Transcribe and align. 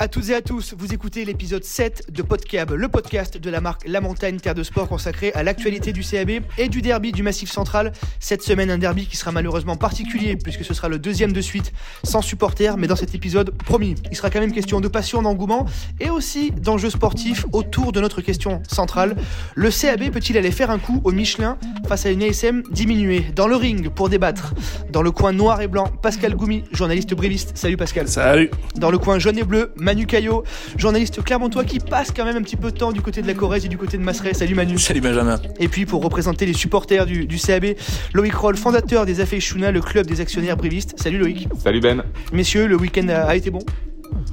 à 0.00 0.08
toutes 0.08 0.30
et 0.30 0.34
à 0.34 0.40
tous. 0.40 0.74
Vous 0.78 0.94
écoutez 0.94 1.26
l'épisode 1.26 1.62
7 1.62 2.06
de 2.10 2.22
Podcab, 2.22 2.72
le 2.72 2.88
podcast 2.88 3.36
de 3.36 3.50
la 3.50 3.60
marque 3.60 3.86
La 3.86 4.00
Montagne 4.00 4.38
Terre 4.38 4.54
de 4.54 4.62
Sport 4.62 4.88
consacré 4.88 5.30
à 5.34 5.42
l'actualité 5.42 5.92
du 5.92 6.00
CAB 6.00 6.42
et 6.56 6.70
du 6.70 6.80
derby 6.80 7.12
du 7.12 7.22
Massif 7.22 7.50
Central. 7.50 7.92
Cette 8.18 8.42
semaine, 8.42 8.70
un 8.70 8.78
derby 8.78 9.06
qui 9.06 9.18
sera 9.18 9.30
malheureusement 9.30 9.76
particulier 9.76 10.36
puisque 10.36 10.64
ce 10.64 10.72
sera 10.72 10.88
le 10.88 10.98
deuxième 10.98 11.34
de 11.34 11.40
suite 11.42 11.74
sans 12.02 12.22
supporters. 12.22 12.78
Mais 12.78 12.86
dans 12.86 12.96
cet 12.96 13.14
épisode, 13.14 13.50
promis, 13.50 13.94
il 14.10 14.16
sera 14.16 14.30
quand 14.30 14.40
même 14.40 14.52
question 14.52 14.80
de 14.80 14.88
passion, 14.88 15.20
d'engouement 15.20 15.66
et 16.00 16.08
aussi 16.08 16.50
d'enjeux 16.50 16.88
sportifs 16.88 17.44
autour 17.52 17.92
de 17.92 18.00
notre 18.00 18.22
question 18.22 18.62
centrale. 18.66 19.16
Le 19.54 19.68
CAB 19.68 20.08
peut-il 20.10 20.38
aller 20.38 20.50
faire 20.50 20.70
un 20.70 20.78
coup 20.78 21.02
au 21.04 21.12
Michelin 21.12 21.58
face 21.86 22.06
à 22.06 22.10
une 22.10 22.22
ASM 22.22 22.62
diminuée? 22.70 23.26
Dans 23.36 23.48
le 23.48 23.56
ring 23.56 23.90
pour 23.90 24.08
débattre. 24.08 24.54
Dans 24.90 25.02
le 25.02 25.10
coin 25.10 25.32
noir 25.32 25.60
et 25.60 25.68
blanc, 25.68 25.88
Pascal 26.00 26.36
Goumi, 26.36 26.64
journaliste 26.72 27.12
briviste. 27.12 27.52
Salut 27.54 27.76
Pascal. 27.76 28.08
Salut. 28.08 28.50
Dans 28.76 28.90
le 28.90 28.96
coin 28.96 29.18
jaune 29.18 29.36
et 29.36 29.44
bleu, 29.44 29.74
Manu 29.90 30.06
Caillot, 30.06 30.44
journaliste 30.76 31.20
clermontois 31.20 31.64
qui 31.64 31.80
passe 31.80 32.12
quand 32.12 32.24
même 32.24 32.36
un 32.36 32.42
petit 32.42 32.54
peu 32.54 32.70
de 32.70 32.76
temps 32.76 32.92
du 32.92 33.00
côté 33.00 33.22
de 33.22 33.26
la 33.26 33.34
Corrèze 33.34 33.64
et 33.64 33.68
du 33.68 33.76
côté 33.76 33.98
de 33.98 34.02
Masseret. 34.04 34.34
Salut 34.34 34.54
Manu. 34.54 34.78
Salut 34.78 35.00
Benjamin. 35.00 35.40
Et 35.58 35.66
puis 35.66 35.84
pour 35.84 36.00
représenter 36.04 36.46
les 36.46 36.52
supporters 36.52 37.06
du, 37.06 37.26
du 37.26 37.38
CAB, 37.38 37.74
Loïc 38.14 38.32
Roll, 38.32 38.56
fondateur 38.56 39.04
des 39.04 39.18
Affaires 39.18 39.40
Chouna, 39.40 39.72
le 39.72 39.80
club 39.80 40.06
des 40.06 40.20
actionnaires 40.20 40.56
brivistes. 40.56 40.94
Salut 40.96 41.18
Loïc. 41.18 41.48
Salut 41.58 41.80
Ben. 41.80 42.04
Messieurs, 42.32 42.68
le 42.68 42.76
week-end 42.76 43.08
a, 43.08 43.22
a 43.22 43.34
été 43.34 43.50
bon? 43.50 43.58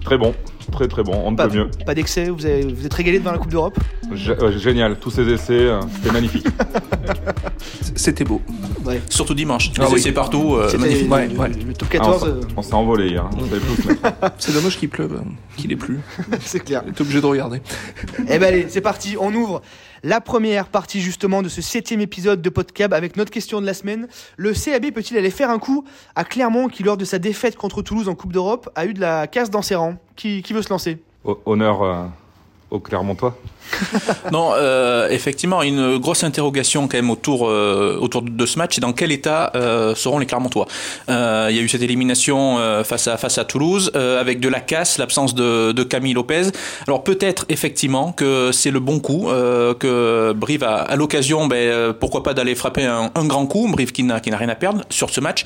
Très 0.04 0.18
bon, 0.18 0.34
très 0.72 0.88
très 0.88 1.04
bon, 1.04 1.22
on 1.26 1.32
ne 1.32 1.36
Pas, 1.38 1.48
peut 1.48 1.58
mieux. 1.58 1.70
pas 1.86 1.94
d'excès, 1.94 2.30
vous, 2.30 2.46
avez- 2.46 2.64
vous 2.72 2.86
êtes 2.86 2.94
régalé 2.94 3.20
devant 3.20 3.32
la 3.32 3.38
Coupe 3.38 3.52
d'Europe? 3.52 3.78
Euh, 4.12 4.58
génial, 4.58 4.98
tous 5.00 5.10
ces 5.12 5.28
essais, 5.28 5.54
euh, 5.54 5.82
c'était 5.96 6.12
magnifique. 6.14 6.46
C'était 7.96 8.24
beau. 8.24 8.42
Ouais. 8.86 9.02
Surtout 9.10 9.34
dimanche. 9.34 9.72
Ah 9.80 9.84
Les 9.86 9.94
oui. 9.94 10.00
essais 10.00 10.12
partout, 10.12 10.56
euh, 10.56 10.78
magnifique. 10.78 11.12
Ouais, 11.12 11.28
le, 11.28 11.38
ouais. 11.38 11.50
le 11.50 11.74
top 11.74 11.88
Ah, 11.92 11.96
on 11.96 11.98
14, 11.98 12.20
s'en- 12.22 12.28
euh, 12.28 12.42
on 12.56 12.62
s'est 12.62 12.74
envolé 12.74 13.08
hier, 13.10 13.28
on 13.36 13.40
savait 13.46 13.60
plus 13.60 13.84
se 13.84 13.88
mettre. 13.88 14.02
C'est 14.38 14.54
dommage 14.54 14.78
qu'il 14.78 14.90
pleuve, 14.90 15.22
qu'il 15.58 15.72
ait 15.72 15.76
plu. 15.76 16.00
c'est 16.42 16.60
clair. 16.60 16.84
T'es 16.94 17.02
obligé 17.02 17.20
de 17.22 17.26
regarder. 17.26 17.62
Eh 18.30 18.38
ben 18.40 18.44
allez, 18.44 18.66
c'est 18.70 18.82
parti, 18.82 19.16
on 19.20 19.34
ouvre 19.34 19.62
la 20.04 20.22
première 20.22 20.68
partie 20.68 21.02
justement 21.02 21.42
de 21.42 21.50
ce 21.50 21.62
septième 21.62 22.02
épisode 22.02 22.42
de 22.42 22.50
Podcab 22.50 22.94
avec 22.94 23.18
notre 23.18 23.32
question 23.32 23.62
de 23.62 23.66
la 23.66 23.74
semaine. 23.74 24.08
Le 24.38 24.54
CAB 24.54 24.92
peut-il 24.92 25.18
aller 25.18 25.30
faire 25.32 25.50
un 25.50 25.60
coup 25.60 25.84
à 26.16 26.24
Clermont 26.24 26.68
qui, 26.68 26.84
lors 26.84 26.98
de 26.98 27.06
sa 27.06 27.20
défaite 27.20 27.56
contre 27.56 27.82
Toulouse 27.82 28.10
en 28.10 28.16
Coupe 28.16 28.34
d'Europe, 28.34 28.70
a 28.76 28.86
eu 28.86 28.94
de 28.94 29.00
la 29.02 29.28
casse 29.28 29.50
dans 29.50 29.62
ses 29.62 29.76
rangs? 29.76 29.98
Qui, 30.16 30.42
veut 30.52 30.62
se 30.62 30.70
lancer? 30.70 30.98
Ho- 31.24 31.40
Honneur 31.46 31.84
euh, 31.84 32.04
au 32.72 32.80
Clermontois. 32.80 33.38
Non, 34.32 34.52
euh, 34.54 35.10
effectivement, 35.10 35.62
une 35.62 35.98
grosse 35.98 36.24
interrogation 36.24 36.88
quand 36.88 36.98
même 36.98 37.10
autour 37.10 37.50
euh, 37.50 37.98
autour 38.00 38.22
de 38.22 38.46
ce 38.46 38.58
match. 38.58 38.76
C'est 38.76 38.82
dans 38.82 38.94
quel 38.94 39.12
état 39.12 39.52
euh, 39.56 39.94
seront 39.96 40.20
les 40.20 40.26
Clermontois 40.26 40.68
Euh, 41.10 41.48
Il 41.50 41.56
y 41.56 41.60
a 41.60 41.62
eu 41.62 41.68
cette 41.68 41.82
élimination 41.82 42.58
euh, 42.60 42.84
face 42.84 43.08
à 43.08 43.18
face 43.18 43.38
à 43.38 43.46
Toulouse 43.46 43.92
euh, 43.96 44.22
avec 44.22 44.40
de 44.40 44.48
la 44.50 44.60
casse, 44.60 44.98
l'absence 44.98 45.36
de, 45.36 45.72
de 45.72 45.84
Camille 45.84 46.14
Lopez. 46.14 46.48
Alors 46.88 47.04
peut-être 47.04 47.46
effectivement 47.50 48.12
que 48.14 48.52
c'est 48.54 48.72
le 48.72 48.80
bon 48.80 49.00
coup 49.00 49.28
que 49.80 50.34
Brive 50.34 50.64
a 50.64 50.78
à 50.78 50.96
l'occasion, 50.96 51.48
ben, 51.48 51.94
pourquoi 51.94 52.24
pas 52.24 52.34
d'aller 52.34 52.56
frapper 52.56 52.86
un, 52.86 53.12
un 53.14 53.26
grand 53.26 53.46
coup. 53.48 53.68
Brive 53.70 53.92
qui 53.92 54.04
n'a 54.04 54.20
rien 54.24 54.50
à 54.50 54.56
perdre 54.56 54.84
sur 54.90 55.10
ce 55.10 55.20
match. 55.20 55.44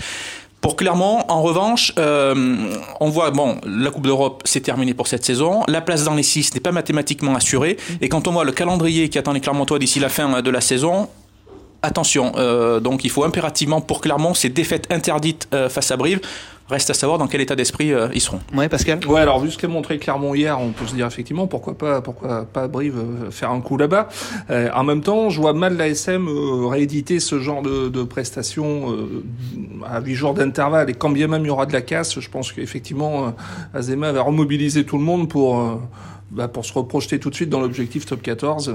Pour 0.61 0.75
Clermont, 0.75 1.23
en 1.27 1.41
revanche, 1.41 1.91
euh, 1.97 2.75
on 2.99 3.09
voit, 3.09 3.31
bon, 3.31 3.57
la 3.65 3.89
Coupe 3.89 4.05
d'Europe, 4.05 4.43
c'est 4.45 4.61
terminé 4.61 4.93
pour 4.93 5.07
cette 5.07 5.25
saison. 5.25 5.63
La 5.67 5.81
place 5.81 6.03
dans 6.03 6.13
les 6.13 6.21
six 6.21 6.53
n'est 6.53 6.59
pas 6.59 6.71
mathématiquement 6.71 7.35
assurée. 7.35 7.77
Et 7.99 8.09
quand 8.09 8.27
on 8.27 8.31
voit 8.31 8.43
le 8.43 8.51
calendrier 8.51 9.09
qui 9.09 9.17
attend 9.17 9.33
les 9.33 9.41
Clermontois 9.41 9.79
d'ici 9.79 9.99
la 9.99 10.09
fin 10.09 10.41
de 10.43 10.49
la 10.51 10.61
saison, 10.61 11.09
attention. 11.81 12.33
euh, 12.37 12.79
donc 12.79 13.03
il 13.03 13.09
faut 13.09 13.23
impérativement, 13.23 13.81
pour 13.81 14.01
Clermont, 14.01 14.35
ces 14.35 14.49
défaites 14.49 14.87
interdites 14.91 15.47
euh, 15.53 15.67
face 15.67 15.89
à 15.89 15.97
Brive. 15.97 16.19
Reste 16.71 16.89
à 16.89 16.93
savoir 16.93 17.17
dans 17.17 17.27
quel 17.27 17.41
état 17.41 17.57
d'esprit 17.57 17.91
euh, 17.91 18.07
ils 18.13 18.21
seront. 18.21 18.39
Ouais, 18.55 18.69
Pascal? 18.69 19.05
Ouais, 19.05 19.19
alors 19.19 19.41
vu 19.41 19.51
ce 19.51 19.57
qu'a 19.57 19.67
montré 19.67 19.99
Clermont 19.99 20.33
hier, 20.33 20.57
on 20.57 20.69
peut 20.69 20.87
se 20.87 20.95
dire 20.95 21.05
effectivement 21.05 21.45
pourquoi 21.45 21.77
pas, 21.77 21.99
pourquoi 22.01 22.45
pas 22.45 22.69
Brive 22.69 22.97
euh, 22.97 23.29
faire 23.29 23.51
un 23.51 23.59
coup 23.59 23.75
là-bas? 23.75 24.07
Euh, 24.49 24.69
en 24.73 24.85
même 24.85 25.01
temps, 25.01 25.29
je 25.29 25.41
vois 25.41 25.51
mal 25.51 25.75
l'ASM 25.75 26.29
euh, 26.29 26.67
rééditer 26.67 27.19
ce 27.19 27.39
genre 27.41 27.61
de, 27.61 27.89
de 27.89 28.03
prestations 28.03 28.89
euh, 28.89 29.21
à 29.85 29.99
huit 29.99 30.15
jours 30.15 30.33
d'intervalle. 30.33 30.89
Et 30.89 30.93
quand 30.93 31.09
bien 31.09 31.27
même 31.27 31.43
il 31.43 31.47
y 31.47 31.51
aura 31.51 31.65
de 31.65 31.73
la 31.73 31.81
casse, 31.81 32.17
je 32.21 32.29
pense 32.29 32.53
qu'effectivement 32.53 33.27
euh, 33.27 33.77
Azema 33.77 34.13
va 34.13 34.21
remobiliser 34.21 34.85
tout 34.85 34.97
le 34.97 35.03
monde 35.03 35.27
pour 35.27 35.59
euh, 35.59 35.75
bah, 36.31 36.47
pour 36.47 36.65
se 36.65 36.71
reprojeter 36.71 37.19
tout 37.19 37.29
de 37.29 37.35
suite 37.35 37.49
dans 37.49 37.59
l'objectif 37.59 38.05
top 38.05 38.21
14 38.21 38.69
euh, 38.69 38.73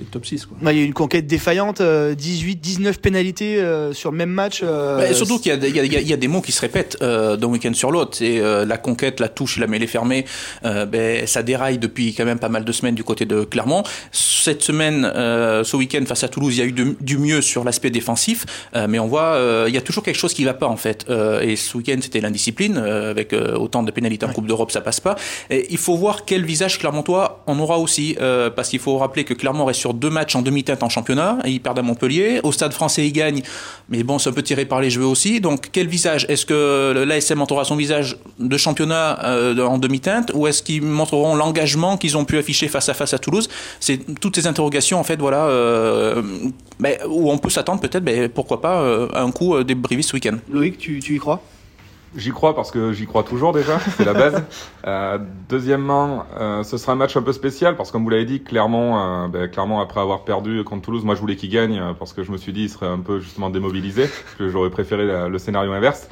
et 0.00 0.04
top 0.04 0.24
6. 0.26 0.46
Quoi. 0.46 0.56
Ouais, 0.62 0.74
Il 0.74 0.78
y 0.78 0.80
a 0.80 0.84
eu 0.84 0.86
une 0.86 0.94
conquête 0.94 1.26
défaillante, 1.26 1.80
euh, 1.80 2.14
18, 2.14 2.56
19 2.60 3.00
pénalités 3.00 3.58
euh, 3.60 3.92
sur 3.92 4.10
le 4.10 4.16
même 4.16 4.30
match. 4.30 4.60
euh, 4.62 4.98
Bah, 4.98 5.10
et 5.10 5.14
surtout 5.14 5.38
qu'il 5.38 5.50
y, 5.50 5.54
a 5.54 5.56
des- 5.56 5.70
y 5.70 5.78
y 5.78 6.02
y 6.08 6.12
a 6.12 6.28
mots 6.28 6.40
qui 6.40 6.52
se 6.52 6.60
répètent 6.60 6.96
euh, 7.02 7.36
d'un 7.36 7.48
week-end 7.48 7.72
sur 7.74 7.90
l'autre. 7.90 8.18
Euh, 8.22 8.64
la 8.64 8.76
conquête, 8.78 9.20
la 9.20 9.28
touche, 9.28 9.58
la 9.58 9.66
mêlée 9.66 9.86
fermée. 9.86 10.24
euh, 10.64 10.86
ben, 10.86 11.26
ça 11.26 11.42
déraille 11.42 11.78
depuis 11.78 12.14
quand 12.14 12.24
même 12.24 12.38
pas 12.38 12.48
mal 12.48 12.64
de 12.64 12.72
semaines 12.72 12.94
du 12.94 13.04
côté 13.04 13.24
de 13.24 13.44
Clermont. 13.44 13.82
Cette 14.12 14.62
semaine, 14.62 15.04
euh, 15.14 15.64
ce 15.64 15.76
week-end 15.76 16.04
face 16.06 16.24
à 16.24 16.28
Toulouse, 16.28 16.56
il 16.56 16.60
y 16.60 16.62
a 16.62 16.66
eu 16.66 16.72
de- 16.72 16.96
du 17.00 17.18
mieux 17.18 17.40
sur 17.42 17.64
l'aspect 17.64 17.90
défensif, 17.90 18.46
euh, 18.74 18.86
mais 18.88 18.98
on 18.98 19.06
voit 19.06 19.34
euh, 19.34 19.64
il 19.68 19.74
y 19.74 19.78
a 19.78 19.82
toujours 19.82 20.02
quelque 20.02 20.16
chose 20.18 20.34
qui 20.34 20.44
va 20.44 20.54
pas 20.54 20.66
en 20.68 20.76
fait. 20.76 21.06
Euh, 21.10 21.40
et 21.40 21.56
ce 21.56 21.76
week-end, 21.76 21.98
c'était 22.00 22.20
l'indiscipline 22.20 22.76
euh, 22.78 23.10
avec 23.10 23.32
euh, 23.32 23.56
autant 23.56 23.82
de 23.82 23.90
pénalités 23.90 24.26
en 24.26 24.32
Coupe 24.32 24.46
d'Europe, 24.46 24.70
ça 24.70 24.80
passe 24.80 25.00
pas. 25.00 25.16
Et 25.50 25.66
il 25.70 25.78
faut 25.78 25.96
voir 25.96 26.24
quel 26.24 26.44
visage 26.44 26.78
clermontois 26.78 27.42
on 27.46 27.58
aura 27.58 27.78
aussi, 27.78 28.16
euh, 28.20 28.50
parce 28.50 28.68
qu'il 28.70 28.78
faut 28.78 28.96
rappeler 28.98 29.24
que 29.24 29.34
Clermont 29.34 29.64
reste 29.64 29.80
sur 29.80 29.89
deux 29.94 30.10
matchs 30.10 30.34
en 30.34 30.42
demi-teinte 30.42 30.82
en 30.82 30.88
championnat. 30.88 31.38
Et 31.44 31.50
ils 31.50 31.60
perdent 31.60 31.78
à 31.78 31.82
Montpellier. 31.82 32.40
Au 32.42 32.52
Stade 32.52 32.72
Français, 32.72 33.06
ils 33.06 33.12
gagnent, 33.12 33.42
mais 33.88 34.02
bon, 34.02 34.18
c'est 34.18 34.30
un 34.30 34.32
peu 34.32 34.42
tiré 34.42 34.64
par 34.64 34.80
les 34.80 34.90
cheveux 34.90 35.06
aussi. 35.06 35.40
Donc, 35.40 35.68
quel 35.72 35.88
visage? 35.88 36.26
Est-ce 36.28 36.46
que 36.46 37.04
l'ASM 37.06 37.38
montrera 37.38 37.64
son 37.64 37.76
visage 37.76 38.16
de 38.38 38.56
championnat 38.56 39.18
euh, 39.24 39.66
en 39.66 39.78
demi-teinte, 39.78 40.32
ou 40.34 40.46
est-ce 40.46 40.62
qu'ils 40.62 40.82
montreront 40.82 41.34
l'engagement 41.34 41.96
qu'ils 41.96 42.16
ont 42.16 42.24
pu 42.24 42.38
afficher 42.38 42.68
face 42.68 42.88
à 42.88 42.94
face 42.94 43.14
à 43.14 43.18
Toulouse? 43.18 43.48
C'est 43.80 43.98
toutes 44.20 44.36
ces 44.36 44.46
interrogations, 44.46 44.98
en 44.98 45.04
fait, 45.04 45.18
voilà, 45.18 45.44
euh, 45.44 46.22
ben, 46.78 46.96
où 47.08 47.30
on 47.30 47.38
peut 47.38 47.50
s'attendre 47.50 47.80
peut-être, 47.80 48.04
ben, 48.04 48.28
pourquoi 48.28 48.60
pas, 48.60 48.80
euh, 48.80 49.08
à 49.12 49.22
un 49.22 49.30
coup 49.30 49.62
des 49.64 49.76
ce 50.02 50.14
week-end. 50.14 50.36
Loïc, 50.50 50.78
tu 50.78 51.00
y 51.14 51.18
crois? 51.18 51.42
J'y 52.16 52.30
crois 52.32 52.56
parce 52.56 52.72
que 52.72 52.92
j'y 52.92 53.06
crois 53.06 53.22
toujours 53.22 53.52
déjà, 53.52 53.78
c'est 53.78 54.04
la 54.04 54.14
base. 54.14 54.42
Euh, 54.86 55.18
deuxièmement, 55.50 56.24
euh, 56.38 56.62
ce 56.62 56.78
sera 56.78 56.92
un 56.92 56.96
match 56.96 57.14
un 57.14 57.20
peu 57.20 57.34
spécial 57.34 57.76
parce 57.76 57.90
que 57.90 57.92
comme 57.92 58.02
vous 58.04 58.08
l'avez 58.08 58.24
dit, 58.24 58.42
Clermont, 58.42 58.98
euh, 58.98 59.28
ben, 59.28 59.46
Clermont 59.46 59.78
après 59.78 60.00
avoir 60.00 60.24
perdu 60.24 60.64
contre 60.64 60.80
Toulouse, 60.86 61.04
moi 61.04 61.14
je 61.14 61.20
voulais 61.20 61.36
qu'il 61.36 61.50
gagne 61.50 61.78
euh, 61.78 61.92
parce 61.92 62.14
que 62.14 62.22
je 62.22 62.32
me 62.32 62.38
suis 62.38 62.52
dit 62.54 62.62
il 62.62 62.70
serait 62.70 62.86
un 62.86 62.98
peu 62.98 63.20
justement 63.20 63.50
démobilisé, 63.50 64.08
que 64.38 64.48
j'aurais 64.48 64.70
préféré 64.70 65.04
la- 65.06 65.28
le 65.28 65.38
scénario 65.38 65.70
inverse. 65.72 66.08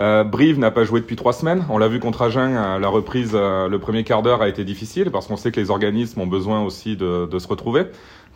Euh, 0.00 0.24
Brive 0.24 0.58
n'a 0.58 0.70
pas 0.70 0.84
joué 0.84 1.00
depuis 1.00 1.16
trois 1.16 1.34
semaines. 1.34 1.64
On 1.68 1.76
l'a 1.76 1.88
vu 1.88 2.00
contre 2.00 2.22
Agen, 2.22 2.56
euh, 2.56 2.78
la 2.78 2.88
reprise, 2.88 3.34
le 3.34 3.76
premier 3.76 4.04
quart 4.04 4.22
d'heure 4.22 4.40
a 4.40 4.48
été 4.48 4.64
difficile 4.64 5.10
parce 5.10 5.26
qu'on 5.26 5.36
sait 5.36 5.52
que 5.52 5.60
les 5.60 5.70
organismes 5.70 6.22
ont 6.22 6.26
besoin 6.26 6.62
aussi 6.62 6.96
de, 6.96 7.26
de 7.26 7.38
se 7.38 7.46
retrouver. 7.46 7.84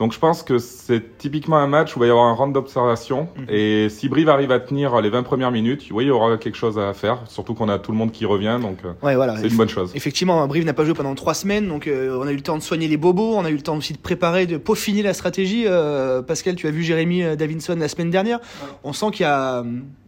Donc 0.03 0.13
je 0.13 0.19
pense 0.19 0.43
que 0.43 0.59
c'est 0.59 1.17
typiquement 1.17 1.59
un 1.59 1.69
match 1.69 1.95
où 1.95 2.01
il 2.01 2.01
va 2.01 2.07
y 2.09 2.11
avoir 2.11 2.27
un 2.27 2.33
round 2.33 2.53
d'observation. 2.53 3.29
Mhm. 3.37 3.47
Et 3.49 3.89
si 3.89 4.09
Brive 4.09 4.29
arrive 4.29 4.51
à 4.51 4.59
tenir 4.59 5.01
les 5.01 5.11
20 5.11 5.23
premières 5.23 5.53
minutes, 5.53 5.85
oui, 5.93 6.03
il 6.03 6.09
y 6.09 6.11
aura 6.11 6.39
quelque 6.39 6.57
chose 6.57 6.77
à 6.77 6.93
faire. 6.93 7.21
Surtout 7.29 7.55
qu'on 7.55 7.69
a 7.69 7.79
tout 7.79 7.93
le 7.93 7.99
monde 7.99 8.11
qui 8.11 8.27
revient, 8.27 8.59
donc 8.61 8.79
euh, 8.85 8.95
Ouais, 9.01 9.15
voilà. 9.15 9.37
c'est 9.37 9.47
une 9.47 9.57
bonne 9.57 9.69
chose. 9.69 9.93
Effectivement, 9.95 10.45
Brive 10.49 10.65
n'a 10.65 10.73
pas 10.73 10.85
joué 10.85 10.95
pendant 10.95 11.15
trois 11.15 11.35
semaines, 11.35 11.69
donc 11.69 11.87
euh, 11.87 12.19
on 12.21 12.27
a 12.27 12.33
eu 12.33 12.35
le 12.35 12.43
temps 12.43 12.59
de 12.59 12.63
soigner 12.65 12.89
les 12.89 12.97
bobos, 12.97 13.37
on 13.37 13.45
a 13.45 13.51
eu 13.51 13.55
le 13.55 13.63
temps 13.63 13.77
aussi 13.77 13.93
de 13.93 13.99
préparer, 13.99 14.47
de 14.47 14.57
peaufiner 14.57 15.03
la 15.03 15.15
stratégie. 15.15 15.67
Euh, 15.69 16.21
Pascal, 16.21 16.57
tu 16.57 16.67
as 16.67 16.73
vu 16.73 16.83
Jérémy 16.83 17.37
Davinson 17.37 17.77
la 17.79 17.87
semaine 17.87 18.11
dernière. 18.11 18.41
On 18.83 18.93
sent 18.93 19.13
qu'il 19.13 19.23
y 19.23 19.29
a. 19.29 19.65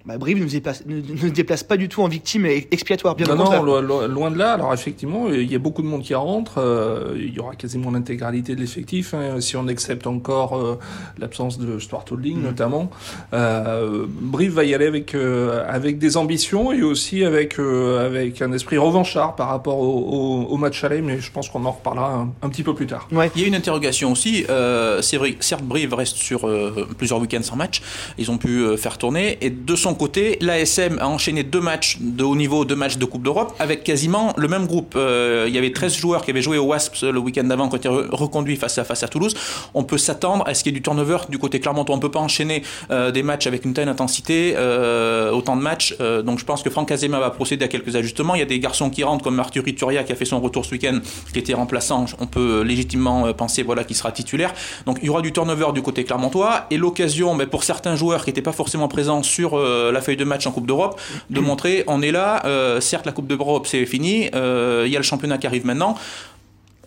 Bah, 0.06 0.18
Brive 0.18 0.38
ne, 0.42 0.46
se 0.46 0.52
déplace, 0.52 0.84
ne, 0.86 0.96
ne 0.96 1.16
se 1.16 1.26
déplace 1.28 1.62
pas 1.62 1.78
du 1.78 1.88
tout 1.88 2.02
en 2.02 2.08
victime 2.08 2.44
expiatoire, 2.44 3.14
bien 3.14 3.26
Non, 3.26 3.32
au 3.34 3.36
contraire. 3.38 3.62
non, 3.62 3.80
lo- 3.80 3.80
lo- 3.80 4.06
loin 4.06 4.30
de 4.30 4.36
là. 4.36 4.52
Alors 4.52 4.74
effectivement, 4.74 5.30
il 5.30 5.50
y 5.50 5.54
a 5.54 5.58
beaucoup 5.58 5.80
de 5.80 5.86
monde 5.86 6.02
qui 6.02 6.14
rentre. 6.14 6.58
euh, 6.58 7.14
il 7.16 7.32
y 7.32 7.40
aura 7.40 7.54
quasiment 7.54 7.90
l'intégralité 7.90 8.54
de 8.54 8.60
l'effectif, 8.60 9.14
hein, 9.14 9.40
si 9.40 9.56
on 9.56 9.66
accepte 9.66 10.06
encore 10.06 10.56
euh, 10.58 10.78
l'absence 11.18 11.58
de 11.58 11.78
Stuart 11.78 12.04
Holding 12.10 12.36
Mhm. 12.36 12.42
notamment. 12.44 12.90
Euh, 13.32 14.04
Brive 14.08 14.52
va 14.52 14.64
y 14.64 14.74
aller 14.74 14.86
avec 14.86 15.14
euh, 15.14 15.64
avec 15.68 15.98
des 15.98 16.16
ambitions 16.18 16.70
et 16.72 16.82
aussi 16.82 17.24
avec 17.24 17.58
euh, 17.58 18.06
avec 18.06 18.42
un 18.42 18.52
esprit 18.52 18.76
revanchard 18.76 19.34
par 19.36 19.48
rapport 19.48 19.78
au, 19.78 19.86
au, 20.00 20.42
au 20.52 20.56
match 20.58 20.84
aller. 20.84 21.00
Mais 21.00 21.18
je 21.18 21.32
pense 21.32 21.48
qu'on 21.48 21.64
en 21.64 21.70
reparlera 21.72 22.12
un, 22.12 22.28
un 22.42 22.48
petit 22.50 22.62
peu 22.62 22.74
plus 22.74 22.86
tard. 22.86 23.08
Ouais. 23.10 23.30
Il 23.36 23.40
y 23.40 23.44
a 23.44 23.48
une 23.48 23.54
interrogation 23.54 24.12
aussi. 24.12 24.44
Euh, 24.50 25.00
c'est 25.00 25.16
vrai, 25.16 25.36
certes, 25.40 25.64
Brive 25.64 25.94
reste 25.94 26.16
sur 26.16 26.46
euh, 26.46 26.86
plusieurs 26.98 27.20
week-ends 27.20 27.42
sans 27.42 27.56
match. 27.56 27.80
Ils 28.18 28.30
ont 28.30 28.36
pu 28.38 28.58
euh, 28.60 28.76
faire 28.76 28.98
tourner. 28.98 29.38
Et 29.40 29.48
de 29.50 29.74
son 29.76 29.93
côté, 29.94 30.38
l'ASM 30.40 30.98
a 31.00 31.08
enchaîné 31.08 31.42
deux 31.42 31.60
matchs 31.60 31.98
de 32.00 32.24
haut 32.24 32.36
niveau, 32.36 32.64
deux 32.64 32.76
matchs 32.76 32.96
de 32.98 33.04
Coupe 33.04 33.22
d'Europe, 33.22 33.54
avec 33.58 33.84
quasiment 33.84 34.32
le 34.36 34.48
même 34.48 34.66
groupe. 34.66 34.94
Euh, 34.96 35.44
il 35.48 35.54
y 35.54 35.58
avait 35.58 35.72
13 35.72 35.94
joueurs 35.96 36.24
qui 36.24 36.30
avaient 36.30 36.42
joué 36.42 36.58
au 36.58 36.64
Wasps 36.64 37.02
le 37.02 37.18
week-end 37.18 37.44
d'avant, 37.44 37.68
qui 37.68 37.74
ont 37.74 37.78
été 37.78 37.88
re- 37.88 38.08
reconduits 38.10 38.56
face 38.56 38.78
à, 38.78 38.84
face 38.84 39.02
à 39.02 39.08
Toulouse. 39.08 39.34
On 39.74 39.84
peut 39.84 39.98
s'attendre 39.98 40.44
à 40.46 40.54
ce 40.54 40.62
qu'il 40.62 40.72
y 40.72 40.74
ait 40.74 40.78
du 40.78 40.82
turnover 40.82 41.18
du 41.28 41.38
côté 41.38 41.60
Clermontois. 41.60 41.94
On 41.94 41.98
ne 41.98 42.02
peut 42.02 42.10
pas 42.10 42.20
enchaîner 42.20 42.62
euh, 42.90 43.10
des 43.10 43.22
matchs 43.22 43.46
avec 43.46 43.64
une 43.64 43.74
telle 43.74 43.88
intensité, 43.88 44.54
euh, 44.56 45.30
autant 45.30 45.56
de 45.56 45.62
matchs. 45.62 45.96
Donc 46.24 46.38
je 46.38 46.44
pense 46.44 46.62
que 46.62 46.70
Franck 46.70 46.90
Azema 46.92 47.18
va 47.20 47.30
procéder 47.30 47.64
à 47.64 47.68
quelques 47.68 47.94
ajustements. 47.96 48.34
Il 48.34 48.38
y 48.38 48.42
a 48.42 48.46
des 48.46 48.58
garçons 48.58 48.90
qui 48.90 49.04
rentrent, 49.04 49.24
comme 49.24 49.38
Arthur 49.40 49.66
Ituria, 49.66 50.04
qui 50.04 50.12
a 50.12 50.16
fait 50.16 50.24
son 50.24 50.40
retour 50.40 50.64
ce 50.64 50.72
week-end, 50.72 50.98
qui 51.32 51.38
était 51.38 51.54
remplaçant. 51.54 52.06
On 52.20 52.26
peut 52.26 52.62
légitimement 52.62 53.32
penser 53.32 53.62
voilà, 53.62 53.84
qu'il 53.84 53.96
sera 53.96 54.12
titulaire. 54.12 54.52
Donc 54.86 54.98
il 55.02 55.06
y 55.06 55.08
aura 55.08 55.22
du 55.22 55.32
turnover 55.32 55.66
du 55.74 55.82
côté 55.82 56.04
clermontois. 56.04 56.66
Et 56.70 56.76
l'occasion, 56.76 57.34
ben, 57.36 57.46
pour 57.46 57.64
certains 57.64 57.96
joueurs 57.96 58.24
qui 58.24 58.30
n'étaient 58.30 58.42
pas 58.42 58.52
forcément 58.52 58.88
présents 58.88 59.22
sur 59.22 59.56
la 59.92 60.00
feuille 60.00 60.16
de 60.16 60.24
match 60.24 60.46
en 60.46 60.52
Coupe 60.52 60.66
d'Europe, 60.66 61.00
de 61.30 61.40
montrer 61.40 61.84
on 61.86 62.02
est 62.02 62.12
là. 62.12 62.42
certes, 62.80 63.06
la 63.06 63.12
Coupe 63.12 63.26
d'Europe 63.26 63.66
c'est 63.66 63.86
fini. 63.86 64.24
Il 64.32 64.88
y 64.88 64.96
a 64.96 64.98
le 64.98 65.02
championnat 65.02 65.38
qui 65.38 65.46
arrive 65.46 65.66
maintenant 65.66 65.96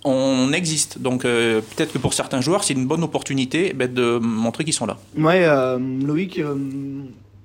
on 0.03 0.53
existe. 0.53 1.01
Donc 1.01 1.23
peut-être 1.23 1.91
que 1.91 1.97
pour 1.97 2.13
certains 2.13 2.39
joueurs, 2.39 2.63
c'est 2.63 2.73
une 2.73 2.85
bonne 2.85 3.03
opportunité 3.03 3.73
ben, 3.73 3.91
de 3.91 4.19
montrer 4.19 4.63
qu'ils 4.63 4.73
sont 4.73 4.85
là. 4.85 4.97
Ouais, 5.17 5.45
Loïc, 6.05 6.39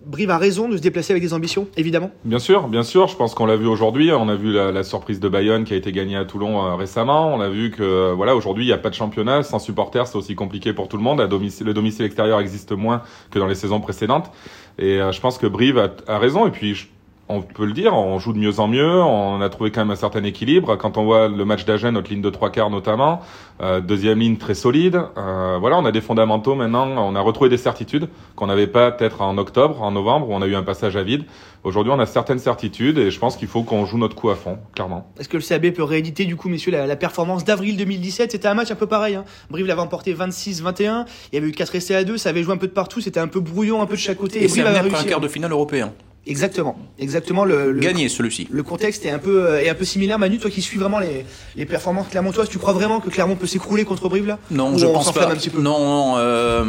Brive 0.07 0.31
a 0.31 0.39
raison 0.39 0.69
de 0.69 0.77
se 0.77 0.83
déplacer 0.83 1.13
avec 1.13 1.23
des 1.23 1.33
ambitions, 1.33 1.69
évidemment. 1.77 2.11
Bien 2.25 2.39
sûr, 2.39 2.69
bien 2.69 2.83
sûr. 2.83 3.07
Je 3.07 3.17
pense 3.17 3.35
qu'on 3.35 3.47
l'a 3.47 3.57
vu 3.57 3.67
aujourd'hui. 3.67 4.11
On 4.13 4.29
a 4.29 4.35
vu 4.35 4.53
la, 4.53 4.83
surprise 4.83 5.21
de 5.21 5.29
Bayonne 5.29 5.65
qui 5.65 5.75
a 5.75 5.77
été 5.77 5.93
gagnée 5.93 6.17
à 6.17 6.25
Toulon 6.25 6.65
euh, 6.65 6.75
récemment. 6.75 7.33
On 7.33 7.41
a 7.41 7.49
vu 7.49 7.71
que 7.71 8.13
voilà, 8.13 8.35
aujourd'hui, 8.35 8.65
il 8.65 8.67
n'y 8.67 8.73
a 8.73 8.79
pas 8.79 8.91
de 8.91 8.95
championnat. 8.95 9.43
Sans 9.43 9.59
supporters, 9.59 10.07
c'est 10.07 10.17
aussi 10.17 10.35
compliqué 10.35 10.73
pour 10.73 10.89
tout 10.89 10.97
le 10.97 11.03
monde. 11.03 11.21
À 11.21 11.27
domicile, 11.27 11.67
le 11.67 11.75
domicile 11.75 12.05
extérieur 12.05 12.41
existe 12.41 12.73
moins 12.73 13.03
que 13.31 13.39
dans 13.39 13.47
les 13.47 13.55
saisons 13.55 13.81
précédentes. 13.81 14.31
Et 14.79 15.01
euh, 15.01 15.13
je 15.13 15.21
pense 15.21 15.39
que 15.39 15.47
Brive 15.47 15.79
a, 15.79 15.91
a 16.07 16.19
raison. 16.19 16.47
Et 16.47 16.51
puis, 16.51 16.89
on 17.33 17.43
peut 17.43 17.65
le 17.65 17.73
dire, 17.73 17.95
on 17.95 18.19
joue 18.19 18.33
de 18.33 18.39
mieux 18.39 18.61
en 18.61 18.69
mieux, 18.69 19.03
on 19.03 19.41
a 19.41 19.49
trouvé 19.49 19.71
quand 19.71 19.81
même 19.81 19.91
un 19.91 19.97
certain 19.97 20.23
équilibre. 20.25 20.77
Quand 20.77 20.99
on 20.99 21.05
voit 21.05 21.29
le 21.29 21.45
match 21.45 21.65
d'Agen, 21.65 21.93
notre 21.93 22.11
ligne 22.11 22.23
de 22.23 22.31
trois 22.31 22.51
quarts 22.51 22.71
notamment, 22.71 23.21
euh, 23.61 23.81
deuxième 23.81 24.19
ligne 24.19 24.37
très 24.37 24.55
solide. 24.55 25.01
Euh, 25.17 25.57
voilà, 25.61 25.79
on 25.79 25.85
a 25.85 25.93
des 25.93 26.01
fondamentaux 26.01 26.55
maintenant, 26.55 26.87
on 26.87 27.15
a 27.15 27.21
retrouvé 27.21 27.49
des 27.49 27.57
certitudes 27.57 28.09
qu'on 28.37 28.47
n'avait 28.47 28.67
pas 28.67 28.91
peut-être 28.91 29.23
en 29.23 29.39
octobre, 29.39 29.81
en 29.83 29.93
novembre, 29.93 30.29
où 30.29 30.35
on 30.35 30.43
a 30.43 30.47
eu 30.47 30.55
un 30.55 30.63
passage 30.63 30.97
à 30.97 31.03
vide. 31.03 31.25
Aujourd'hui, 31.65 31.93
on 31.95 31.99
a 32.01 32.07
certaines 32.07 32.41
certitudes 32.41 32.99
et 32.99 33.11
je 33.11 33.19
pense 33.19 33.37
qu'il 33.37 33.47
faut 33.47 33.63
qu'on 33.63 33.87
joue 33.87 33.99
notre 33.99 34.17
coup 34.17 34.31
à 34.31 34.35
fond, 34.35 34.59
clairement. 34.75 35.13
Est-ce 35.19 35.29
que 35.29 35.37
le 35.37 35.43
CAB 35.43 35.71
peut 35.71 35.85
rééditer 35.85 36.25
du 36.25 36.35
coup, 36.35 36.49
messieurs, 36.49 36.73
la, 36.73 36.97
performance 36.97 37.45
d'avril 37.45 37.77
2017 37.77 38.33
C'était 38.33 38.49
un 38.49 38.55
match 38.55 38.71
un 38.73 38.75
peu 38.75 38.87
pareil. 38.87 39.15
Hein. 39.15 39.25
Brive 39.49 39.67
l'avait 39.67 39.81
emporté 39.81 40.13
26-21. 40.13 41.07
Il 41.33 41.37
y 41.37 41.39
avait 41.39 41.49
eu 41.49 41.53
4 41.53 41.77
essais 41.77 41.95
à 41.95 42.05
2, 42.05 42.19
ça 42.19 42.31
avait 42.31 42.43
joué 42.43 42.53
un 42.53 42.57
peu 42.57 42.67
de 42.67 42.73
partout, 42.73 43.01
c'était 43.01 43.21
un 43.21 43.29
peu 43.29 43.41
brouillon, 43.41 43.81
un 43.81 43.87
peu 43.87 43.95
de 43.95 44.01
chaque 44.01 44.19
côté. 44.19 44.41
Et, 44.41 44.45
et 44.45 44.49
c'est 44.49 44.63
un 44.63 45.05
quart 45.05 45.21
de 45.21 45.29
finale 45.29 45.53
européen. 45.53 45.93
Exactement, 46.25 46.77
exactement. 47.01 47.45
Le, 47.45 47.73
Gagner 47.81 48.09
celui-ci. 48.09 48.47
Le 48.49 48.63
contexte 48.63 49.05
est 49.05 49.11
un 49.11 49.19
peu 49.19 49.45
euh, 49.45 49.61
est 49.61 49.69
un 49.69 49.75
peu 49.75 49.85
similaire. 49.85 50.21
Manu, 50.21 50.39
toi 50.39 50.51
qui 50.51 50.63
suis 50.63 50.79
vraiment 50.79 51.01
les, 51.01 51.25
les 51.57 51.67
performances 51.67 52.07
clermontoises, 52.09 52.49
tu 52.49 52.59
crois 52.59 52.73
vraiment 52.73 53.01
que 53.01 53.11
Clermont 53.11 53.35
peut 53.35 53.49
s'écrouler 53.49 53.85
contre 53.85 54.09
Brive 54.09 54.29
là? 54.29 54.39
Non, 54.53 54.79
je 54.79 54.87
pense 54.87 55.11
pas. 55.11 55.27
Un 55.27 55.35
petit 55.35 55.51
peu? 55.51 55.61
Non, 55.61 55.81
non 55.81 56.15
euh, 56.19 56.65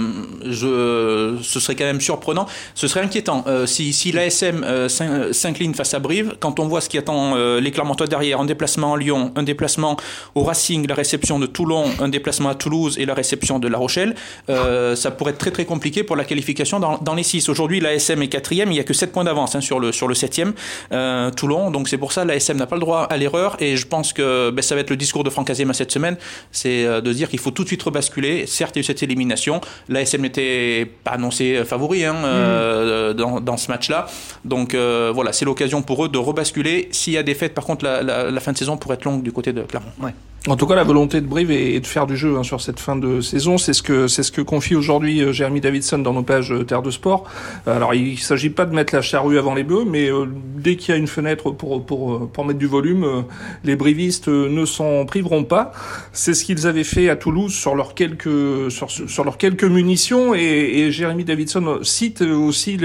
je, 0.49 1.37
ce 1.43 1.59
serait 1.59 1.75
quand 1.75 1.85
même 1.85 2.01
surprenant. 2.01 2.47
Ce 2.73 2.87
serait 2.87 3.01
inquiétant 3.01 3.43
euh, 3.45 3.67
si, 3.67 3.93
si 3.93 4.11
l'ASM 4.11 4.63
euh, 4.63 4.89
s'incline 4.89 5.75
face 5.75 5.93
à 5.93 5.99
Brive. 5.99 6.35
Quand 6.39 6.59
on 6.59 6.67
voit 6.67 6.81
ce 6.81 6.89
qui 6.89 6.97
attend 6.97 7.35
les 7.35 7.71
Clermontois 7.71 8.07
derrière, 8.07 8.41
un 8.41 8.45
déplacement 8.45 8.95
à 8.95 8.97
Lyon, 8.97 9.33
un 9.35 9.43
déplacement 9.43 9.97
au 10.33 10.41
Racing, 10.41 10.87
la 10.87 10.95
réception 10.95 11.37
de 11.37 11.45
Toulon, 11.45 11.85
un 11.99 12.09
déplacement 12.09 12.49
à 12.49 12.55
Toulouse 12.55 12.97
et 12.97 13.05
la 13.05 13.13
réception 13.13 13.59
de 13.59 13.67
La 13.67 13.77
Rochelle, 13.77 14.15
ça 14.47 15.11
pourrait 15.11 15.33
être 15.33 15.37
très 15.37 15.51
très 15.51 15.65
compliqué 15.65 16.01
pour 16.01 16.15
la 16.15 16.25
qualification 16.25 16.79
dans, 16.79 16.97
dans 16.97 17.13
les 17.13 17.23
six. 17.23 17.47
Aujourd'hui, 17.49 17.79
l'ASM 17.79 18.21
est 18.23 18.29
quatrième, 18.29 18.71
il 18.71 18.77
y 18.77 18.79
a 18.79 18.83
que 18.83 18.93
7 18.93 19.11
points 19.11 19.23
d'avance 19.23 19.42
Hein, 19.43 19.61
sur 19.61 19.79
le 19.79 19.91
sur 19.91 20.07
le 20.07 20.15
septième 20.15 20.53
euh, 20.91 21.29
Toulon. 21.31 21.71
Donc 21.71 21.89
c'est 21.89 21.97
pour 21.97 22.11
ça 22.11 22.25
la 22.25 22.35
SM 22.35 22.57
n'a 22.57 22.65
pas 22.65 22.75
le 22.75 22.81
droit 22.81 23.03
à 23.03 23.17
l'erreur 23.17 23.57
et 23.59 23.77
je 23.77 23.85
pense 23.85 24.13
que 24.13 24.49
ben, 24.51 24.61
ça 24.61 24.75
va 24.75 24.81
être 24.81 24.89
le 24.89 24.95
discours 24.95 25.23
de 25.23 25.29
Franck 25.29 25.49
Azema 25.49 25.73
cette 25.73 25.91
semaine, 25.91 26.17
c'est 26.51 26.85
euh, 26.85 27.01
de 27.01 27.13
dire 27.13 27.29
qu'il 27.29 27.39
faut 27.39 27.51
tout 27.51 27.63
de 27.63 27.67
suite 27.67 27.83
rebasculer. 27.83 28.45
Certes, 28.47 28.75
il 28.75 28.79
y 28.79 28.81
a 28.81 28.81
eu 28.81 28.83
cette 28.83 29.03
élimination. 29.03 29.61
La 29.89 30.01
SM 30.01 30.21
n'était 30.21 30.89
pas 31.03 31.11
annoncé 31.11 31.63
favori 31.65 32.05
hein, 32.05 32.15
euh, 32.23 33.13
dans, 33.13 33.41
dans, 33.41 33.57
ce 33.57 33.69
match-là. 33.69 34.07
Donc 34.45 34.75
voilà, 34.75 35.33
c'est 35.33 35.45
l'occasion 35.45 35.81
pour 35.81 36.05
eux 36.05 36.09
de 36.09 36.17
rebasculer. 36.17 36.89
S'il 36.91 37.13
y 37.13 37.17
a 37.17 37.23
des 37.23 37.35
fêtes, 37.35 37.53
par 37.53 37.65
contre, 37.65 37.83
la, 37.85 38.01
la, 38.01 38.39
fin 38.39 38.51
de 38.51 38.57
saison 38.57 38.77
pourrait 38.77 38.95
être 38.95 39.05
longue 39.05 39.23
du 39.23 39.31
côté 39.31 39.53
de 39.53 39.61
Clermont. 39.61 39.91
Ouais. 40.01 40.13
En 40.49 40.57
tout 40.57 40.67
cas, 40.67 40.75
la 40.75 40.83
volonté 40.83 41.21
de 41.21 41.25
Brive 41.25 41.51
est 41.51 41.79
de 41.79 41.87
faire 41.87 42.05
du 42.05 42.17
jeu 42.17 42.35
hein, 42.37 42.43
sur 42.43 42.59
cette 42.59 42.77
fin 42.77 42.97
de 42.97 43.21
saison. 43.21 43.57
C'est 43.57 43.71
ce 43.71 43.81
que 43.81 44.09
c'est 44.09 44.23
ce 44.23 44.31
que 44.31 44.41
confie 44.41 44.75
aujourd'hui 44.75 45.21
euh, 45.21 45.31
Jérémy 45.31 45.61
Davidson 45.61 45.99
dans 45.99 46.11
nos 46.11 46.23
pages 46.23 46.51
euh, 46.51 46.65
Terre 46.65 46.81
de 46.81 46.91
Sport. 46.91 47.23
Alors, 47.65 47.93
il 47.93 48.19
s'agit 48.19 48.49
pas 48.49 48.65
de 48.65 48.75
mettre 48.75 48.93
la 48.93 49.01
charrue 49.01 49.32
avant 49.37 49.53
les 49.53 49.63
bœufs, 49.63 49.85
mais 49.85 50.09
euh, 50.09 50.25
dès 50.55 50.75
qu'il 50.75 50.93
y 50.93 50.95
a 50.95 50.97
une 50.97 51.07
fenêtre 51.07 51.51
pour 51.51 51.85
pour 51.85 52.29
pour 52.29 52.45
mettre 52.45 52.59
du 52.59 52.67
volume, 52.67 53.25
les 53.63 53.75
brivistes 53.75 54.27
ne 54.27 54.65
s'en 54.65 55.05
priveront 55.05 55.43
pas. 55.43 55.71
C'est 56.11 56.33
ce 56.33 56.43
qu'ils 56.43 56.67
avaient 56.67 56.83
fait 56.83 57.09
à 57.09 57.15
Toulouse 57.15 57.53
sur 57.53 57.75
leurs 57.75 57.93
quelques 57.93 58.71
sur, 58.71 58.89
sur 58.89 59.23
leurs 59.23 59.37
quelques 59.37 59.63
munitions. 59.63 60.33
Et, 60.35 60.39
et 60.79 60.91
Jérémy 60.91 61.23
Davidson 61.25 61.79
cite 61.81 62.21
aussi 62.21 62.77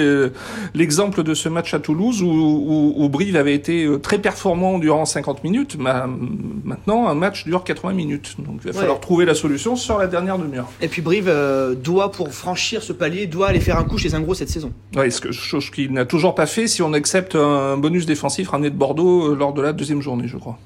l'exemple 0.74 1.22
de 1.22 1.34
ce 1.34 1.48
match 1.48 1.74
à 1.74 1.78
Toulouse 1.78 2.22
où, 2.22 2.26
où, 2.26 2.94
où, 2.96 3.08
Brive 3.08 3.36
avait 3.36 3.54
été 3.54 3.88
très 4.02 4.18
performant 4.18 4.78
durant 4.78 5.04
50 5.04 5.44
minutes. 5.44 5.76
Maintenant, 5.78 7.08
un 7.08 7.14
match 7.14 7.44
dure 7.44 7.64
80 7.64 7.92
minutes. 7.92 8.36
Donc 8.38 8.60
il 8.64 8.72
va 8.72 8.78
falloir 8.78 9.00
trouver 9.00 9.24
la 9.24 9.34
solution 9.34 9.76
sur 9.76 9.98
la 9.98 10.06
dernière 10.06 10.38
demi-heure. 10.38 10.68
Et 10.80 10.88
puis 10.88 11.02
Brive 11.02 11.28
euh, 11.28 11.74
doit, 11.74 12.12
pour 12.12 12.32
franchir 12.32 12.82
ce 12.82 12.92
palier, 12.92 13.26
doit 13.26 13.48
aller 13.48 13.60
faire 13.60 13.78
un 13.78 13.84
coup 13.84 13.98
chez 13.98 14.14
un 14.14 14.20
gros 14.20 14.34
cette 14.34 14.48
saison. 14.48 14.72
Oui, 14.96 15.10
ce 15.10 15.20
que, 15.20 15.32
chose 15.32 15.70
qu'il 15.70 15.92
n'a 15.92 16.04
toujours 16.04 16.34
pas 16.34 16.37
fait 16.46 16.68
si 16.68 16.82
on 16.82 16.92
accepte 16.92 17.34
un 17.34 17.76
bonus 17.76 18.06
défensif 18.06 18.50
ramené 18.50 18.70
de 18.70 18.76
Bordeaux 18.76 19.32
euh, 19.32 19.34
lors 19.34 19.52
de 19.52 19.62
la 19.62 19.72
deuxième 19.72 20.02
journée, 20.02 20.28
je 20.28 20.36
crois. 20.36 20.58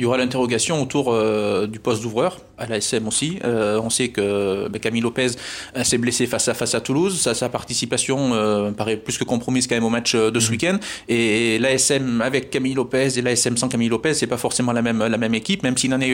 Il 0.00 0.04
y 0.04 0.06
aura 0.06 0.16
l'interrogation 0.16 0.80
autour 0.80 1.12
euh, 1.12 1.66
du 1.66 1.78
poste 1.78 2.00
d'ouvreur, 2.00 2.38
à 2.56 2.64
l'ASM 2.64 3.06
aussi. 3.06 3.38
Euh, 3.44 3.78
on 3.84 3.90
sait 3.90 4.08
que 4.08 4.66
ben, 4.68 4.78
Camille 4.80 5.02
Lopez 5.02 5.32
euh, 5.76 5.84
s'est 5.84 5.98
blessé 5.98 6.26
face 6.26 6.48
à, 6.48 6.54
face 6.54 6.74
à 6.74 6.80
Toulouse. 6.80 7.20
Sa, 7.20 7.34
sa 7.34 7.50
participation 7.50 8.30
paraît 8.78 8.96
plus 8.96 9.18
que 9.18 9.24
compromise 9.24 9.66
quand 9.66 9.74
même 9.74 9.84
au 9.84 9.90
match 9.90 10.16
de 10.16 10.40
ce 10.40 10.46
mhm. 10.46 10.52
week-end. 10.52 10.78
Et, 11.10 11.58
l'ASM 11.58 12.22
avec 12.22 12.48
Camille 12.48 12.72
Lopez 12.72 13.18
et 13.18 13.20
l'ASM 13.20 13.58
sans 13.58 13.68
Camille 13.68 13.90
Lopez, 13.90 14.14
c'est 14.14 14.26
pas 14.26 14.38
forcément 14.38 14.72
la 14.72 14.80
même, 14.80 15.06
la 15.06 15.18
même 15.18 15.34
équipe, 15.34 15.62
même 15.64 15.76
si 15.76 15.86
Nana, 15.90 16.06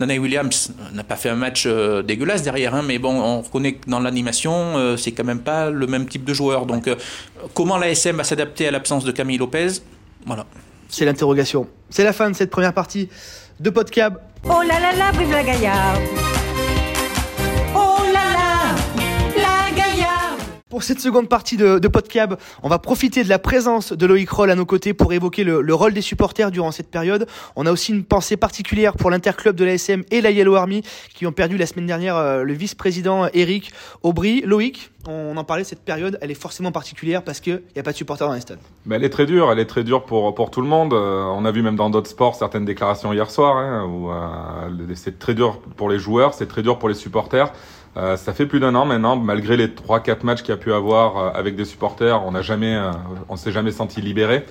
Williams 0.00 0.72
n'a 0.92 1.04
pas 1.04 1.14
fait 1.14 1.28
un 1.28 1.36
match 1.36 1.64
dégueulasse 2.04 2.42
derrière. 2.42 2.74
Hein, 2.74 2.82
mais 2.84 2.98
bon, 2.98 3.20
on 3.20 3.42
reconnaît 3.42 3.74
que 3.74 3.88
dans 3.88 4.00
l'animation, 4.00 4.96
c'est 4.96 5.12
quand 5.12 5.22
même 5.22 5.42
pas 5.42 5.70
le 5.70 5.86
même 5.86 6.08
type 6.08 6.24
de 6.24 6.34
joueur. 6.34 6.66
Donc, 6.66 6.90
comment 7.54 7.78
l'ASM 7.78 8.16
va 8.16 8.24
s'adapter 8.24 8.66
à 8.66 8.72
l'absence 8.72 9.04
de 9.04 9.12
Camille 9.12 9.38
Lopez? 9.38 9.74
Voilà. 10.26 10.44
C'est 10.88 11.04
l'interrogation. 11.04 11.68
C'est 11.90 12.04
la 12.04 12.12
fin 12.12 12.30
de 12.30 12.36
cette 12.36 12.50
première 12.50 12.72
partie 12.72 13.08
de 13.60 13.70
Podcab. 13.70 14.18
Oh 14.44 14.62
là 14.66 14.80
là 14.80 14.92
là, 14.96 15.12
vive 15.12 15.30
la 15.30 15.42
Gaillarde 15.42 16.02
Pour 20.70 20.82
cette 20.84 21.00
seconde 21.00 21.28
partie 21.28 21.56
de, 21.56 21.80
de, 21.80 21.88
Podcab, 21.88 22.38
on 22.62 22.68
va 22.68 22.78
profiter 22.78 23.24
de 23.24 23.28
la 23.28 23.40
présence 23.40 23.92
de 23.92 24.06
Loïc 24.06 24.30
Roll 24.30 24.50
à 24.50 24.54
nos 24.54 24.64
côtés 24.64 24.94
pour 24.94 25.12
évoquer 25.12 25.42
le, 25.42 25.74
rôle 25.74 25.92
des 25.92 26.02
supporters 26.02 26.52
durant 26.52 26.70
cette 26.70 26.88
période. 26.88 27.26
On 27.56 27.66
a 27.66 27.72
aussi 27.72 27.92
une 27.92 28.04
pensée 28.04 28.36
particulière 28.36 28.94
pour 28.94 29.10
l'interclub 29.10 29.56
de 29.56 29.64
l'ASM 29.64 30.04
et 30.12 30.20
la 30.20 30.30
Yellow 30.30 30.54
Army 30.54 30.82
qui 31.14 31.26
ont 31.26 31.32
perdu 31.32 31.56
la 31.56 31.66
semaine 31.66 31.86
dernière 31.86 32.16
euh, 32.16 32.44
le 32.44 32.52
vice-président 32.52 33.28
Eric 33.32 33.72
Aubry. 34.02 34.42
Loïc, 34.42 34.90
on 35.06 35.36
en 35.36 35.44
parlait, 35.44 35.64
cette 35.64 35.84
période, 35.84 36.18
elle 36.20 36.30
est 36.30 36.40
forcément 36.40 36.72
particulière 36.72 37.22
parce 37.22 37.40
qu'il 37.40 37.62
n'y 37.74 37.80
a 37.80 37.82
pas 37.82 37.92
de 37.92 37.96
supporters 37.96 38.26
dans 38.26 38.34
les 38.34 38.40
stades. 38.40 38.58
Mais 38.84 38.96
elle 38.96 39.04
est 39.04 39.10
très 39.10 39.26
dure, 39.26 39.52
elle 39.52 39.58
est 39.58 39.66
très 39.66 39.84
dure 39.84 40.04
pour, 40.04 40.34
pour 40.34 40.50
tout 40.50 40.60
le 40.60 40.66
monde. 40.66 40.92
Euh, 40.92 41.22
on 41.24 41.44
a 41.44 41.52
vu 41.52 41.62
même 41.62 41.76
dans 41.76 41.88
d'autres 41.88 42.10
sports 42.10 42.34
certaines 42.34 42.64
déclarations 42.64 43.12
hier 43.12 43.30
soir 43.30 43.56
hein, 43.56 43.84
où 43.84 44.10
euh, 44.10 44.94
c'est 44.94 45.18
très 45.18 45.34
dur 45.34 45.60
pour 45.76 45.88
les 45.88 45.98
joueurs, 45.98 46.34
c'est 46.34 46.46
très 46.46 46.62
dur 46.62 46.78
pour 46.78 46.88
les 46.88 46.94
supporters. 46.94 47.52
Euh, 47.96 48.16
ça 48.16 48.32
fait 48.32 48.46
plus 48.46 48.60
d'un 48.60 48.74
an 48.74 48.84
maintenant, 48.84 49.16
malgré 49.16 49.56
les 49.56 49.68
3-4 49.68 50.24
matchs 50.24 50.42
qu'il 50.42 50.50
y 50.50 50.58
a 50.58 50.60
pu 50.60 50.72
avoir 50.72 51.36
avec 51.36 51.56
des 51.56 51.64
supporters, 51.64 52.24
on 52.24 52.32
n'a 52.32 52.42
jamais, 52.42 52.78
on 53.28 53.36
s'est 53.36 53.52
jamais 53.52 53.72
senti 53.72 54.00
libéré. 54.00 54.44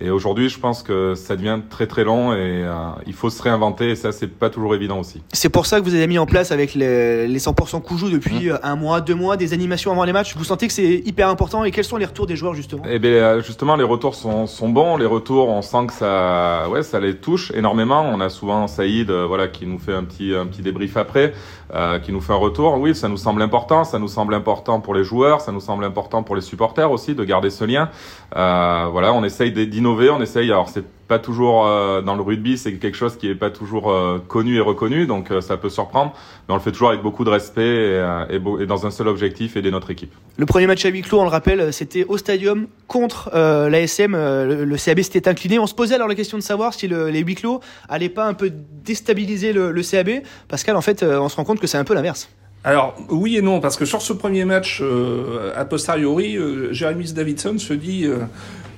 Et 0.00 0.10
aujourd'hui, 0.10 0.48
je 0.48 0.58
pense 0.58 0.82
que 0.82 1.14
ça 1.14 1.36
devient 1.36 1.60
très 1.70 1.86
très 1.86 2.02
long 2.02 2.32
et 2.32 2.64
euh, 2.64 2.72
il 3.06 3.12
faut 3.12 3.30
se 3.30 3.40
réinventer 3.40 3.90
et 3.90 3.96
ça, 3.96 4.10
c'est 4.10 4.26
pas 4.26 4.50
toujours 4.50 4.74
évident 4.74 4.98
aussi. 4.98 5.22
C'est 5.32 5.48
pour 5.48 5.66
ça 5.66 5.78
que 5.78 5.84
vous 5.84 5.94
avez 5.94 6.08
mis 6.08 6.18
en 6.18 6.26
place 6.26 6.50
avec 6.50 6.74
les, 6.74 7.28
les 7.28 7.38
100% 7.38 7.80
Coujou 7.80 8.10
depuis 8.10 8.50
mmh. 8.50 8.58
un 8.62 8.76
mois, 8.76 9.00
deux 9.00 9.14
mois, 9.14 9.36
des 9.36 9.52
animations 9.52 9.92
avant 9.92 10.04
les 10.04 10.12
matchs. 10.12 10.36
Vous 10.36 10.44
sentez 10.44 10.66
que 10.66 10.72
c'est 10.72 11.02
hyper 11.04 11.28
important 11.28 11.62
et 11.62 11.70
quels 11.70 11.84
sont 11.84 11.96
les 11.96 12.06
retours 12.06 12.26
des 12.26 12.34
joueurs 12.34 12.54
justement? 12.54 12.82
Eh 12.88 12.98
bien, 12.98 13.38
justement, 13.40 13.76
les 13.76 13.84
retours 13.84 14.16
sont, 14.16 14.46
sont 14.48 14.68
bons. 14.68 14.96
Les 14.96 15.06
retours, 15.06 15.48
on 15.48 15.62
sent 15.62 15.86
que 15.86 15.92
ça, 15.92 16.68
ouais, 16.70 16.82
ça 16.82 16.98
les 16.98 17.16
touche 17.16 17.52
énormément. 17.52 18.02
On 18.02 18.20
a 18.20 18.30
souvent 18.30 18.66
Saïd, 18.66 19.10
voilà, 19.10 19.46
qui 19.46 19.64
nous 19.64 19.78
fait 19.78 19.94
un 19.94 20.02
petit, 20.02 20.34
un 20.34 20.46
petit 20.46 20.62
débrief 20.62 20.96
après, 20.96 21.34
euh, 21.72 22.00
qui 22.00 22.12
nous 22.12 22.20
fait 22.20 22.32
un 22.32 22.36
retour. 22.36 22.78
Oui, 22.78 22.94
ça 22.94 23.08
nous 23.08 23.16
semble 23.16 23.42
important. 23.42 23.84
Ça 23.84 23.98
nous 23.98 24.08
semble 24.08 24.34
important 24.34 24.80
pour 24.80 24.94
les 24.94 25.04
joueurs. 25.04 25.40
Ça 25.40 25.52
nous 25.52 25.60
semble 25.60 25.84
important 25.84 26.22
pour 26.22 26.34
les 26.34 26.42
supporters 26.42 26.90
aussi 26.90 27.14
de 27.14 27.24
garder 27.24 27.50
ce 27.50 27.64
lien. 27.64 27.90
Euh, 28.36 28.88
voilà, 28.90 29.12
on 29.12 29.22
essaye 29.22 29.52
d'innover, 29.84 30.10
on 30.10 30.22
essaye. 30.22 30.50
Alors 30.50 30.68
c'est 30.68 30.84
pas 31.06 31.18
toujours 31.18 31.66
euh, 31.66 32.00
dans 32.00 32.16
le 32.16 32.22
rugby, 32.22 32.56
c'est 32.56 32.72
quelque 32.74 32.96
chose 32.96 33.16
qui 33.16 33.28
est 33.28 33.34
pas 33.34 33.50
toujours 33.50 33.90
euh, 33.90 34.18
connu 34.26 34.56
et 34.56 34.60
reconnu, 34.60 35.06
donc 35.06 35.30
euh, 35.30 35.42
ça 35.42 35.58
peut 35.58 35.68
surprendre, 35.68 36.14
mais 36.48 36.54
on 36.54 36.56
le 36.56 36.62
fait 36.62 36.72
toujours 36.72 36.88
avec 36.88 37.02
beaucoup 37.02 37.24
de 37.24 37.30
respect 37.30 37.62
et, 37.62 38.06
et, 38.30 38.62
et, 38.62 38.66
dans 38.66 38.86
un 38.86 38.90
seul 38.90 39.08
objectif, 39.08 39.56
aider 39.56 39.70
notre 39.70 39.90
équipe. 39.90 40.12
Le 40.38 40.46
premier 40.46 40.66
match 40.66 40.84
à 40.86 40.88
huis 40.88 41.02
clos, 41.02 41.20
on 41.20 41.24
le 41.24 41.28
rappelle, 41.28 41.72
c'était 41.74 42.04
au 42.08 42.16
Stadium 42.16 42.66
contre 42.88 43.30
l'ASM. 43.34 44.14
Le, 44.14 44.64
le, 44.64 44.76
CAB 44.76 45.00
s'était 45.00 45.28
incliné. 45.28 45.58
On 45.58 45.66
se 45.66 45.74
posait 45.74 45.94
alors 45.94 46.08
la 46.08 46.14
question 46.14 46.38
de 46.38 46.42
savoir 46.42 46.72
si 46.72 46.88
le, 46.88 47.10
les 47.10 47.20
huis 47.20 47.34
clos 47.34 47.60
allaient 47.88 48.08
pas 48.08 48.26
un 48.26 48.34
peu 48.34 48.50
déstabiliser 48.50 49.52
le, 49.52 49.70
le 49.70 49.82
CAB. 49.82 50.22
Pascal, 50.48 50.76
en 50.76 50.80
fait, 50.80 51.02
on 51.02 51.28
se 51.28 51.36
rend 51.36 51.44
compte 51.44 51.60
que 51.60 51.66
c'est 51.66 51.78
un 51.78 51.84
peu 51.84 51.94
l'inverse. 51.94 52.30
Alors 52.64 52.96
oui 53.10 53.36
et 53.36 53.42
non, 53.42 53.60
parce 53.60 53.76
que 53.76 53.84
sur 53.84 54.00
ce 54.00 54.14
premier 54.14 54.46
match, 54.46 54.80
euh, 54.82 55.52
a 55.54 55.66
posteriori, 55.66 56.36
euh, 56.36 56.72
Jeremy 56.72 57.12
Davidson 57.12 57.58
se 57.58 57.74
dit 57.74 58.06
euh, 58.06 58.20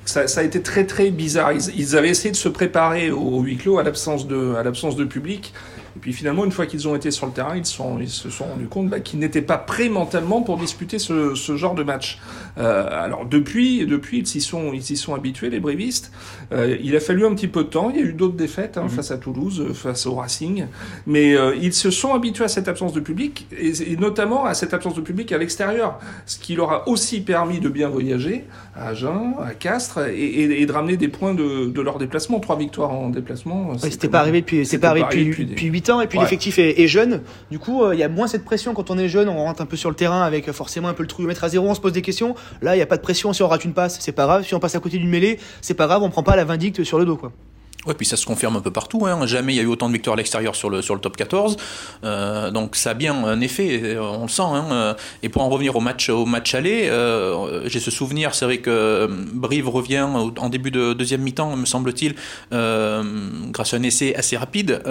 ça, 0.07 0.27
ça, 0.27 0.41
a 0.41 0.45
été 0.45 0.63
très 0.63 0.87
très 0.87 1.11
bizarre. 1.11 1.53
Ils, 1.53 1.79
ils, 1.79 1.97
avaient 1.97 2.09
essayé 2.09 2.31
de 2.31 2.37
se 2.37 2.49
préparer 2.49 3.11
au 3.11 3.41
huis 3.41 3.57
clos 3.57 3.79
à 3.79 3.83
l'absence 3.83 4.27
de, 4.27 4.55
à 4.55 4.63
l'absence 4.63 4.97
de 4.97 5.05
public. 5.05 5.53
Et 5.97 5.99
puis 5.99 6.13
finalement, 6.13 6.45
une 6.45 6.53
fois 6.53 6.67
qu'ils 6.67 6.87
ont 6.87 6.95
été 6.95 7.11
sur 7.11 7.25
le 7.27 7.33
terrain, 7.33 7.57
ils, 7.57 7.65
sont, 7.65 7.99
ils 7.99 8.11
se 8.11 8.29
sont 8.29 8.45
rendus 8.45 8.67
compte 8.67 8.89
bah, 8.91 9.01
qu'ils 9.01 9.19
n'étaient 9.19 9.41
pas 9.41 9.57
prêts 9.57 9.89
mentalement 9.89 10.43
pour 10.43 10.59
disputer 10.59 10.99
ce, 10.99 11.35
ce 11.35 11.57
genre 11.57 11.75
de 11.75 11.83
match. 11.83 12.19
Euh, 12.59 12.87
alors 12.91 13.25
depuis, 13.25 13.87
depuis 13.87 14.19
ils 14.19 14.27
s'y 14.27 14.43
sont, 14.43 14.73
ils 14.75 14.83
s'y 14.83 14.97
sont 14.99 15.15
habitués, 15.15 15.49
les 15.49 15.59
brévistes. 15.61 16.13
Euh, 16.53 16.77
il 16.83 16.95
a 16.97 17.01
fallu 17.01 17.25
un 17.25 17.35
petit 17.35 17.49
peu 17.49 17.65
de 17.65 17.69
temps. 17.71 17.89
Il 17.91 17.97
y 17.97 18.03
a 18.03 18.07
eu 18.07 18.13
d'autres 18.13 18.37
défaites 18.37 18.77
hein, 18.77 18.83
Mhm. 18.83 18.89
face 18.91 19.11
à 19.11 19.17
Toulouse, 19.17 19.73
face 19.73 20.05
au 20.07 20.15
Racing, 20.17 20.67
mais 21.07 21.35
euh, 21.35 21.55
ils 21.61 21.73
se 21.73 21.91
sont 21.91 22.13
habitués 22.13 22.45
à 22.45 22.49
cette 22.49 22.69
absence 22.69 22.93
de 22.93 23.01
public 23.01 23.47
et, 23.59 23.93
et 23.93 23.97
notamment 23.97 24.45
à 24.45 24.53
cette 24.53 24.75
absence 24.75 24.95
de 24.95 25.01
public 25.01 25.33
à 25.33 25.39
l'extérieur, 25.39 25.99
ce 26.27 26.39
qui 26.39 26.55
leur 26.57 26.71
a 26.73 26.89
aussi 26.91 27.21
permis 27.23 27.59
de 27.61 27.69
bien 27.71 27.89
voyager 27.89 28.45
à 28.77 28.89
Agen, 28.89 29.35
à 29.43 29.55
Castres 29.55 30.01
et, 30.09 30.15
et- 30.23 30.61
et 30.63 30.67
de 30.67 30.73
ramener 30.73 30.97
des 30.99 31.09
points 31.09 31.33
de, 31.35 31.67
de 31.71 31.81
leur 31.81 31.97
déplacement. 31.99 32.39
Trois 32.41 32.57
victoires 32.59 32.93
en 32.93 33.09
déplacement. 33.09 33.71
Ouais, 33.71 33.91
c'était 33.91 34.09
pas 34.09 34.21
arrivé 34.21 34.41
depuis, 34.43 34.67
c'est 34.67 34.79
pas 34.79 34.91
arrivé 34.91 35.07
depuis, 35.09 35.27
depuis 35.29 35.45
des- 35.47 35.55
depuis 35.87 35.93
8 35.93 35.97
ans 35.97 36.01
et 36.01 36.07
puis 36.07 36.19
Ouais. 36.19 36.25
l'effectif 36.25 36.59
est, 36.59 36.81
est 36.81 36.89
jeune. 36.89 37.23
Du 37.51 37.59
coup, 37.59 37.83
euh, 37.85 37.95
il 37.95 37.99
y 38.01 38.03
a 38.03 38.09
moins 38.09 38.27
cette 38.27 38.45
pression 38.45 38.75
quand 38.75 38.91
on 38.91 38.99
est 38.99 39.09
jeune, 39.09 39.29
on 39.29 39.37
rentre 39.45 39.61
un 39.63 39.67
peu 39.67 39.77
sur 39.77 39.91
le 39.91 39.97
terrain 39.97 40.23
avec 40.23 40.49
euh, 40.49 40.53
forcément 40.53 40.89
un 40.89 40.95
peu 40.95 41.03
le 41.03 41.09
trouillomètre 41.09 41.45
à 41.45 41.49
zéro, 41.49 41.69
on 41.69 41.75
se 41.75 41.81
pose 41.81 41.93
des 41.93 42.03
questions. 42.03 42.35
Là, 42.63 42.77
il 42.77 42.79
y 42.79 42.83
a 42.83 42.87
pas 42.87 42.97
de 42.97 43.03
pression 43.03 43.33
si 43.33 43.43
on 43.43 43.49
rate 43.49 43.65
une 43.65 43.75
passe, 43.75 43.99
c'est 44.01 44.13
pas 44.13 44.25
grave. 44.25 44.45
Si 44.45 44.55
on 44.55 44.61
passe 44.61 44.75
à 44.75 44.81
côté 44.81 44.99
d'une 44.99 45.09
mêlée, 45.11 45.39
c'est 45.61 45.75
pas 45.75 45.87
grave, 45.87 46.03
on 46.03 46.11
prend 46.11 46.23
pas 46.23 46.37
la 46.37 46.45
vindicte 46.45 46.83
sur 46.85 46.99
le 46.99 47.05
dos 47.05 47.17
quoi. 47.17 47.33
Ouais, 47.87 47.95
puis 47.95 48.07
ça 48.07 48.17
se 48.17 48.27
confirme 48.27 48.57
un 48.57 48.61
peu 48.61 48.71
partout. 48.73 49.07
Hein. 49.07 49.27
Jamais 49.27 49.55
il 49.55 49.57
y 49.57 49.61
a 49.61 49.63
eu 49.63 49.67
autant 49.67 49.89
de 49.89 49.93
victoires 49.93 50.15
à 50.15 50.17
l'extérieur 50.17 50.55
sur 50.55 50.71
le, 50.71 50.83
sur 50.83 50.95
le 50.95 51.01
top 51.01 51.17
14. 51.17 51.57
Euh, 52.05 52.51
donc 52.51 52.77
ça 52.77 52.91
a 52.91 52.95
bien 52.95 53.15
un 53.25 53.41
effet, 53.41 53.97
on 53.99 54.23
le 54.23 54.29
sent. 54.29 54.43
Hein. 54.43 54.97
Et 55.23 55.29
pour 55.29 55.43
en 55.43 55.49
revenir 55.49 55.77
au 55.77 55.81
match, 55.81 56.09
au 56.09 56.27
match 56.27 56.55
aller, 56.55 56.89
euh, 56.89 57.69
j'ai 57.69 57.81
ce 57.81 57.91
souvenir, 57.91 58.35
c'est 58.35 58.45
vrai 58.45 58.59
que 58.59 58.71
euh, 58.71 59.09
Brive 59.11 59.69
revient 59.69 60.07
en 60.39 60.49
début 60.49 60.71
de 60.71 60.93
deuxième 60.93 61.23
mi-temps, 61.23 61.57
me 61.57 61.67
semble-t-il, 61.67 62.15
euh, 62.53 63.03
grâce 63.51 63.75
à 63.75 63.77
un 63.77 63.83
essai 63.83 64.15
assez 64.15 64.37
rapide. 64.37 64.83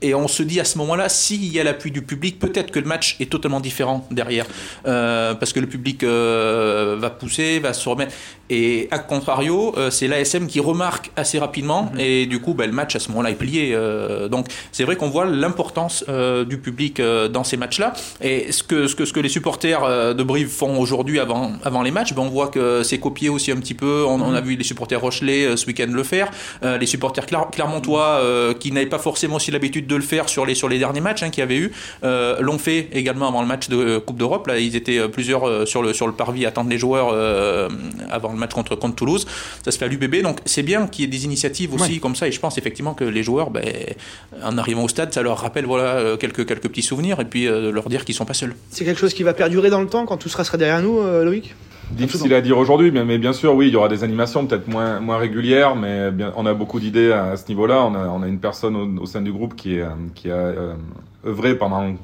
Et 0.00 0.14
on 0.14 0.28
se 0.28 0.42
dit 0.42 0.60
à 0.60 0.64
ce 0.64 0.78
moment-là, 0.78 1.08
s'il 1.08 1.52
y 1.52 1.58
a 1.58 1.64
l'appui 1.64 1.90
du 1.90 2.02
public, 2.02 2.38
peut-être 2.38 2.70
que 2.70 2.78
le 2.78 2.86
match 2.86 3.16
est 3.20 3.30
totalement 3.30 3.60
différent 3.60 4.06
derrière. 4.10 4.46
Parce 4.84 5.52
que 5.52 5.60
le 5.60 5.66
public 5.66 6.04
va 6.04 7.10
pousser, 7.10 7.58
va 7.58 7.72
se 7.72 7.88
remettre. 7.88 8.14
Et 8.50 8.88
à 8.90 8.98
contrario, 8.98 9.74
c'est 9.90 10.08
l'ASM 10.08 10.46
qui 10.46 10.60
remarque 10.60 11.10
assez 11.16 11.38
rapidement 11.38 11.92
et 11.98 12.26
du 12.28 12.40
coup, 12.40 12.54
ben, 12.54 12.66
le 12.66 12.72
match 12.72 12.94
à 12.96 12.98
ce 13.00 13.08
moment-là 13.10 13.30
est 13.30 13.34
plié. 13.34 13.72
euh, 13.74 14.28
donc 14.28 14.46
c'est 14.72 14.84
vrai 14.84 14.96
qu'on 14.96 15.08
voit 15.10 15.24
l'importance 15.26 16.04
euh, 16.08 16.44
du 16.44 16.58
public 16.58 17.00
euh, 17.00 17.28
dans 17.28 17.44
ces 17.44 17.56
matchs-là. 17.56 17.92
Et 18.20 18.52
ce 18.52 18.62
que, 18.62 18.86
ce 18.86 18.94
que, 18.94 19.04
ce 19.04 19.12
que 19.12 19.20
les 19.20 19.28
supporters 19.28 20.14
de 20.14 20.22
Brive 20.22 20.48
font 20.48 20.78
aujourd'hui 20.78 21.18
avant, 21.18 21.52
avant 21.64 21.82
les 21.82 21.90
matchs, 21.90 22.12
ben, 22.14 22.22
on 22.22 22.28
voit 22.28 22.48
que 22.48 22.82
c'est 22.82 22.98
copié 22.98 23.28
aussi 23.28 23.50
un 23.50 23.56
petit 23.56 23.74
peu. 23.74 24.04
On, 24.06 24.20
on 24.20 24.34
a 24.34 24.40
vu 24.40 24.54
les 24.56 24.64
supporters 24.64 25.00
Rochelet 25.00 25.44
euh, 25.46 25.56
ce 25.56 25.66
week-end 25.66 25.88
le 25.90 26.02
faire, 26.02 26.30
les 26.62 26.86
supporters 26.86 27.24
Cler- 27.26 27.50
Clermontois 27.50 28.20
qui 28.60 28.72
n'avaient 28.72 28.86
pas 28.86 28.98
forcément 28.98 29.36
aussi 29.36 29.50
l'habitude 29.50 29.86
de 29.86 29.96
le 29.96 30.02
faire 30.02 30.28
sur 30.28 30.44
les, 30.46 30.54
sur 30.54 30.68
les 30.68 30.78
derniers 30.78 31.00
matchs 31.00 31.22
hein, 31.22 31.30
qu'il 31.30 31.40
y 31.40 31.42
avait 31.42 31.56
eu, 31.56 31.72
l'ont 32.02 32.58
fait 32.58 32.88
également 32.92 33.28
avant 33.28 33.40
le 33.40 33.46
match 33.48 33.68
de 33.68 33.98
Coupe 33.98 34.16
d'Europe. 34.18 34.46
Là, 34.46 34.58
ils 34.58 34.76
étaient 34.76 35.08
plusieurs 35.08 35.66
sur, 35.66 35.82
le, 35.82 35.92
sur 35.92 36.06
le 36.06 36.12
parvis 36.12 36.44
à 36.44 36.48
attendre 36.48 36.70
les 36.70 36.78
joueurs 36.78 37.08
avant 38.10 38.32
le 38.32 38.38
match 38.38 38.52
contre, 38.52 38.74
contre 38.76 38.94
Toulouse. 38.96 39.26
Ça 39.64 39.70
se 39.70 39.78
fait 39.78 39.84
à 39.84 39.88
l'UBB, 39.88 40.22
donc 40.22 40.38
c'est 40.44 40.62
bien 40.62 40.86
qu'il 40.86 41.04
y 41.04 41.08
ait 41.08 41.10
des 41.10 41.24
initiatives 41.24 41.74
aussi 41.74 42.00
comme 42.00 42.16
ça. 42.16 42.17
Et 42.26 42.32
je 42.32 42.40
pense 42.40 42.58
effectivement 42.58 42.94
que 42.94 43.04
les 43.04 43.22
joueurs, 43.22 43.50
ben, 43.50 43.64
en 44.42 44.58
arrivant 44.58 44.84
au 44.84 44.88
stade, 44.88 45.12
ça 45.12 45.22
leur 45.22 45.38
rappelle 45.38 45.66
voilà, 45.66 45.96
euh, 45.96 46.16
quelques, 46.16 46.46
quelques 46.46 46.68
petits 46.68 46.82
souvenirs 46.82 47.20
et 47.20 47.24
puis 47.24 47.46
euh, 47.46 47.70
leur 47.70 47.88
dire 47.88 48.04
qu'ils 48.04 48.14
sont 48.14 48.24
pas 48.24 48.34
seuls. 48.34 48.54
C'est 48.70 48.84
quelque 48.84 49.00
chose 49.00 49.14
qui 49.14 49.22
va 49.22 49.34
perdurer 49.34 49.70
dans 49.70 49.80
le 49.80 49.88
temps 49.88 50.06
quand 50.06 50.16
tout 50.16 50.28
sera, 50.28 50.44
sera 50.44 50.58
derrière 50.58 50.82
nous, 50.82 50.98
euh, 50.98 51.24
Loïc? 51.24 51.54
Difficile 51.90 52.34
à 52.34 52.42
dire 52.42 52.58
aujourd'hui, 52.58 52.90
mais, 52.90 53.04
mais 53.04 53.16
bien 53.16 53.32
sûr, 53.32 53.54
oui, 53.54 53.68
il 53.68 53.72
y 53.72 53.76
aura 53.76 53.88
des 53.88 54.04
animations 54.04 54.46
peut-être 54.46 54.68
moins, 54.68 55.00
moins 55.00 55.16
régulières, 55.16 55.74
mais 55.74 56.10
bien, 56.10 56.34
on 56.36 56.44
a 56.44 56.52
beaucoup 56.52 56.80
d'idées 56.80 57.12
à, 57.12 57.36
ce 57.36 57.48
niveau-là. 57.48 57.82
On 57.82 57.94
a, 57.94 58.08
on 58.08 58.22
a 58.22 58.28
une 58.28 58.40
personne 58.40 58.76
au, 58.76 59.02
au 59.02 59.06
sein 59.06 59.22
du 59.22 59.32
groupe 59.32 59.56
qui, 59.56 59.76
est, 59.76 59.82
euh, 59.82 59.88
qui 60.14 60.30
a 60.30 60.34
euh, 60.34 60.74
œuvré 61.26 61.56
pendant 61.56 61.94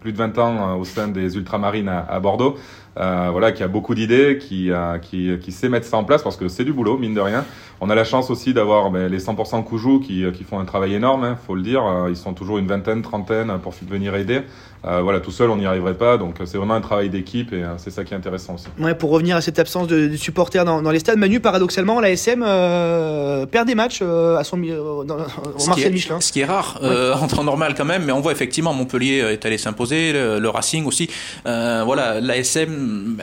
plus 0.00 0.12
de 0.12 0.16
20 0.16 0.38
ans 0.38 0.70
euh, 0.70 0.74
au 0.76 0.84
sein 0.84 1.08
des 1.08 1.36
Ultramarines 1.36 1.88
à, 1.88 2.06
à 2.08 2.20
Bordeaux, 2.20 2.56
euh, 2.96 3.28
voilà, 3.32 3.52
qui 3.52 3.62
a 3.62 3.68
beaucoup 3.68 3.94
d'idées, 3.94 4.38
qui, 4.38 4.70
euh, 4.70 4.98
qui, 4.98 5.38
qui 5.38 5.52
sait 5.52 5.68
mettre 5.68 5.86
ça 5.86 5.96
en 5.96 6.04
place 6.04 6.22
parce 6.22 6.36
que 6.36 6.48
c'est 6.48 6.64
du 6.64 6.72
boulot, 6.72 6.96
mine 6.96 7.14
de 7.14 7.20
rien. 7.20 7.44
On 7.80 7.90
a 7.90 7.94
la 7.94 8.04
chance 8.04 8.30
aussi 8.30 8.54
d'avoir 8.54 8.90
ben, 8.90 9.10
les 9.10 9.18
100% 9.18 9.64
Coujou 9.64 10.00
qui, 10.00 10.24
qui 10.32 10.44
font 10.44 10.58
un 10.60 10.64
travail 10.64 10.94
énorme, 10.94 11.24
hein, 11.24 11.36
faut 11.36 11.54
le 11.54 11.62
dire. 11.62 11.84
Euh, 11.84 12.08
Ils 12.08 12.16
sont 12.16 12.34
toujours 12.34 12.58
une 12.58 12.66
vingtaine, 12.66 13.02
trentaine 13.02 13.58
pour 13.62 13.74
venir 13.88 14.14
aider. 14.14 14.42
Euh, 14.86 15.00
voilà, 15.00 15.20
tout 15.20 15.30
seul, 15.30 15.48
on 15.50 15.56
n'y 15.56 15.66
arriverait 15.66 15.94
pas. 15.94 16.18
Donc, 16.18 16.36
c'est 16.44 16.58
vraiment 16.58 16.74
un 16.74 16.80
travail 16.80 17.08
d'équipe 17.08 17.52
et 17.52 17.62
euh, 17.62 17.78
c'est 17.78 17.90
ça 17.90 18.04
qui 18.04 18.12
est 18.12 18.16
intéressant 18.16 18.54
aussi. 18.54 18.66
Ouais, 18.78 18.94
pour 18.94 19.10
revenir 19.10 19.36
à 19.36 19.40
cette 19.40 19.58
absence 19.58 19.86
de, 19.86 20.08
de 20.08 20.16
supporters 20.16 20.64
dans, 20.64 20.82
dans 20.82 20.90
les 20.90 20.98
stades, 20.98 21.18
Manu, 21.18 21.40
paradoxalement, 21.40 22.00
l'ASM 22.00 22.44
euh, 22.46 23.46
perd 23.46 23.66
des 23.66 23.74
matchs 23.74 24.00
euh, 24.02 24.36
à 24.36 24.44
son, 24.44 24.62
euh, 24.62 25.04
dans, 25.04 25.16
au 25.16 25.66
Marcel 25.66 25.86
est, 25.86 25.90
Michelin. 25.90 26.20
ce 26.20 26.32
qui 26.32 26.40
est 26.40 26.44
rare 26.44 26.78
euh, 26.82 27.14
en 27.14 27.26
temps 27.26 27.44
normal 27.44 27.74
quand 27.76 27.84
même, 27.84 28.04
mais 28.04 28.12
on 28.12 28.20
voit 28.20 28.32
effectivement 28.32 28.74
Montpellier 28.74 29.20
euh, 29.22 29.32
est 29.32 29.46
allé 29.46 29.56
s'imposer, 29.58 30.12
le, 30.12 30.38
le 30.38 30.48
Racing 30.50 30.84
aussi. 30.86 31.08
Euh, 31.46 31.82
voilà, 31.84 32.20
l'ASM, 32.20 33.16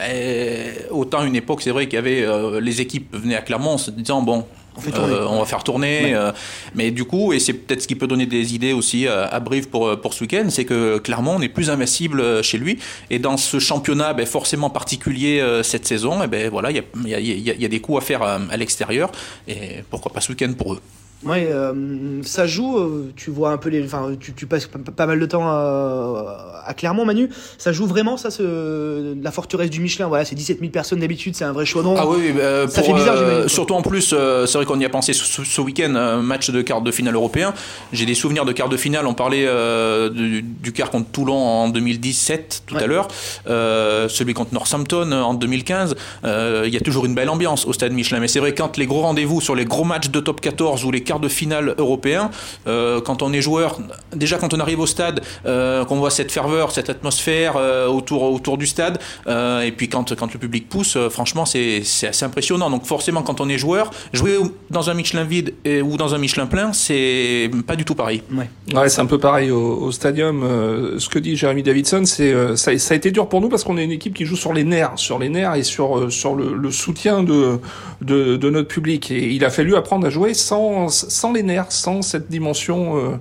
autant 0.90 1.24
une 1.24 1.36
époque, 1.36 1.62
c'est 1.62 1.70
vrai 1.70 1.86
qu'il 1.86 1.94
y 1.94 1.98
avait 1.98 2.24
euh, 2.24 2.60
les 2.60 2.80
équipes 2.80 3.14
venaient 3.14 3.36
à 3.36 3.42
Clermont 3.42 3.72
en 3.74 3.78
se 3.78 3.90
disant 3.90 4.22
bon. 4.22 4.44
Fait 4.80 4.90
tourner. 4.92 5.12
euh, 5.14 5.26
on 5.28 5.38
va 5.38 5.44
faire 5.44 5.62
tourner, 5.62 6.04
Ouais. 6.04 6.14
euh, 6.14 6.32
mais 6.74 6.90
du 6.90 7.04
coup, 7.04 7.32
et 7.32 7.38
c'est 7.38 7.52
peut-être 7.52 7.82
ce 7.82 7.86
qui 7.88 7.94
peut 7.94 8.06
donner 8.06 8.26
des 8.26 8.54
idées 8.54 8.72
aussi 8.72 9.06
à, 9.06 9.24
à 9.26 9.40
Brive 9.40 9.68
pour, 9.68 9.86
euh, 9.88 9.96
pour 9.96 10.14
ce 10.14 10.22
week-end, 10.24 10.46
c'est 10.48 10.64
que 10.64 10.98
Clermont 10.98 11.40
est 11.42 11.48
plus 11.48 11.68
invincible 11.70 12.20
euh, 12.20 12.42
chez 12.42 12.58
lui, 12.58 12.78
et 13.10 13.18
dans 13.18 13.36
ce 13.36 13.58
championnat 13.58 14.14
ben, 14.14 14.24
forcément 14.26 14.70
particulier 14.70 15.40
euh, 15.40 15.62
cette 15.62 15.86
saison, 15.86 16.22
et 16.22 16.26
ben 16.26 16.48
voilà, 16.50 16.70
il 16.70 16.76
y 16.76 16.80
a, 16.80 16.82
il 17.04 17.08
y, 17.08 17.14
a, 17.14 17.18
il 17.20 17.26
y 17.40 17.50
a- 17.50 17.54
il 17.54 17.60
y 17.60 17.64
a 17.64 17.68
des 17.68 17.80
coups 17.80 17.98
à 17.98 18.00
faire 18.04 18.22
euh, 18.22 18.38
à 18.50 18.56
l'extérieur, 18.56 19.10
et 19.46 19.82
pourquoi 19.90 20.12
pas 20.12 20.20
ce 20.20 20.30
week-end 20.32 20.52
pour 20.56 20.74
eux. 20.74 20.80
Ouais, 21.24 21.48
euh, 21.50 22.20
ça 22.22 22.46
joue. 22.46 22.78
euh, 22.78 23.12
tu 23.16 23.30
vois 23.30 23.50
un 23.52 23.56
peu 23.56 23.68
les. 23.68 23.84
Enfin, 23.84 24.10
tu, 24.18 24.32
tu 24.32 24.46
passes 24.46 24.66
pas, 24.96 25.06
mal 25.06 25.20
de 25.20 25.26
temps 25.26 25.46
à, 25.46 26.62
à 26.66 26.74
Clermont, 26.74 27.04
Manu. 27.04 27.28
Ça 27.58 27.72
joue 27.72 27.86
vraiment, 27.86 28.16
ça, 28.16 28.30
ce, 28.30 29.14
la 29.22 29.30
forteresse 29.30 29.70
du 29.70 29.80
Michelin. 29.80 30.08
Voilà, 30.08 30.24
c'est 30.24 30.34
17 30.34 30.58
000 30.60 30.70
personnes 30.70 31.00
d'habitude, 31.00 31.34
c'est 31.36 31.44
un 31.44 31.52
vrai 31.52 31.64
chaudron. 31.66 31.94
Ah 31.98 32.06
oui, 32.08 32.32
euh, 32.36 32.66
Ça 32.68 32.82
pour, 32.82 32.90
fait 32.90 33.00
bizarre, 33.00 33.16
euh. 33.18 33.48
Surtout 33.48 33.74
en 33.74 33.82
plus, 33.82 34.12
euh, 34.12 34.46
c'est 34.46 34.58
vrai 34.58 34.64
qu'on 34.66 34.80
y 34.80 34.84
a 34.84 34.88
pensé 34.88 35.12
ce, 35.12 35.60
week-end, 35.60 35.94
un 35.94 36.22
match 36.22 36.50
de 36.50 36.60
quart 36.62 36.82
de 36.82 36.90
finale 36.90 37.14
européen. 37.14 37.54
J'ai 37.92 38.06
des 38.06 38.14
souvenirs 38.14 38.44
de 38.44 38.52
quart 38.52 38.68
de 38.68 38.76
finale. 38.76 39.06
On 39.06 39.14
parlait 39.14 39.44
euh, 39.46 40.10
du, 40.10 40.42
du 40.42 40.72
quart 40.72 40.90
contre 40.90 41.10
Toulon 41.10 41.34
en 41.36 41.68
2017 41.68 42.64
tout 42.66 42.74
Ouais. 42.74 42.82
à 42.82 42.86
l'heure, 42.86 43.08
euh, 43.48 44.08
celui 44.08 44.34
contre 44.34 44.54
Northampton 44.54 45.12
en 45.12 45.34
2015. 45.34 45.94
Euh, 46.24 46.64
Il 46.66 46.72
y 46.72 46.76
a 46.76 46.80
toujours 46.80 47.04
une 47.06 47.14
belle 47.14 47.28
ambiance 47.28 47.66
au 47.66 47.72
stade 47.72 47.92
Michelin. 47.92 48.18
Mais 48.20 48.28
c'est 48.28 48.40
vrai 48.40 48.54
quand 48.54 48.76
les 48.76 48.86
gros 48.86 49.02
rendez-vous 49.02 49.40
sur 49.40 49.54
les 49.54 49.64
gros 49.66 49.84
matchs 49.84 50.08
de 50.10 50.20
top 50.20 50.40
14 50.40 50.84
ou 50.84 50.90
les 50.90 51.02
quarts 51.12 51.20
de 51.20 51.28
finale 51.28 51.74
européens, 51.78 52.30
euh, 52.66 53.00
quand 53.06 53.20
on 53.22 53.32
est 53.32 53.42
joueur, 53.42 53.78
déjà 54.24 54.38
quand 54.38 54.54
on 54.54 54.60
arrive 54.60 54.80
au 54.80 54.86
stade, 54.86 55.20
euh, 55.44 55.84
qu'on 55.84 55.96
voit 55.96 56.10
cette 56.10 56.32
ferveur, 56.32 56.70
cette 56.72 56.88
atmosphère 56.88 57.54
euh, 57.56 57.86
autour 57.86 58.22
autour 58.22 58.56
du 58.56 58.66
stade, 58.66 58.98
euh, 59.26 59.60
et 59.68 59.72
puis 59.72 59.88
quand 59.88 60.14
quand 60.16 60.32
le 60.32 60.38
public 60.38 60.68
pousse, 60.68 60.96
euh, 60.96 61.10
franchement 61.10 61.44
c'est 61.44 61.82
c'est 61.84 62.08
assez 62.08 62.24
impressionnant. 62.24 62.70
Donc 62.70 62.86
forcément 62.86 63.22
quand 63.22 63.40
on 63.40 63.48
est 63.48 63.58
joueur, 63.58 63.90
jouer 64.14 64.38
dans 64.70 64.88
un 64.90 64.94
Michelin 64.94 65.24
vide 65.24 65.52
et, 65.64 65.82
ou 65.82 65.96
dans 65.96 66.14
un 66.14 66.18
Michelin 66.18 66.46
plein, 66.46 66.72
c'est 66.72 67.50
pas 67.66 67.76
du 67.76 67.84
tout 67.84 67.94
pareil. 67.94 68.22
Ouais. 68.32 68.48
Ouais, 68.74 68.88
c'est 68.88 69.00
un 69.00 69.06
peu 69.06 69.18
pareil 69.18 69.50
au, 69.50 69.82
au 69.86 69.92
stadium. 69.92 70.42
Euh, 70.42 70.98
ce 70.98 71.08
que 71.08 71.18
dit 71.18 71.36
Jérémy 71.36 71.62
Davidson, 71.62 72.04
c'est 72.06 72.32
euh, 72.32 72.56
ça, 72.56 72.76
ça 72.78 72.94
a 72.94 72.96
été 72.96 73.10
dur 73.10 73.28
pour 73.28 73.40
nous 73.42 73.50
parce 73.50 73.64
qu'on 73.64 73.76
est 73.76 73.84
une 73.84 73.92
équipe 73.92 74.14
qui 74.14 74.24
joue 74.24 74.36
sur 74.36 74.52
les 74.52 74.64
nerfs, 74.64 74.92
sur 74.96 75.18
les 75.18 75.28
nerfs 75.28 75.56
et 75.56 75.62
sur 75.62 75.98
euh, 75.98 76.10
sur 76.10 76.34
le, 76.34 76.54
le 76.54 76.70
soutien 76.70 77.22
de, 77.22 77.58
de 78.00 78.36
de 78.36 78.50
notre 78.50 78.68
public. 78.68 79.10
Et 79.10 79.28
il 79.36 79.44
a 79.44 79.50
fallu 79.50 79.76
apprendre 79.76 80.06
à 80.06 80.10
jouer 80.10 80.32
sans 80.34 80.88
sans 80.88 81.01
les 81.32 81.42
nerfs, 81.42 81.72
sans 81.72 82.02
cette 82.02 82.30
dimension 82.30 82.96
euh, 82.96 83.16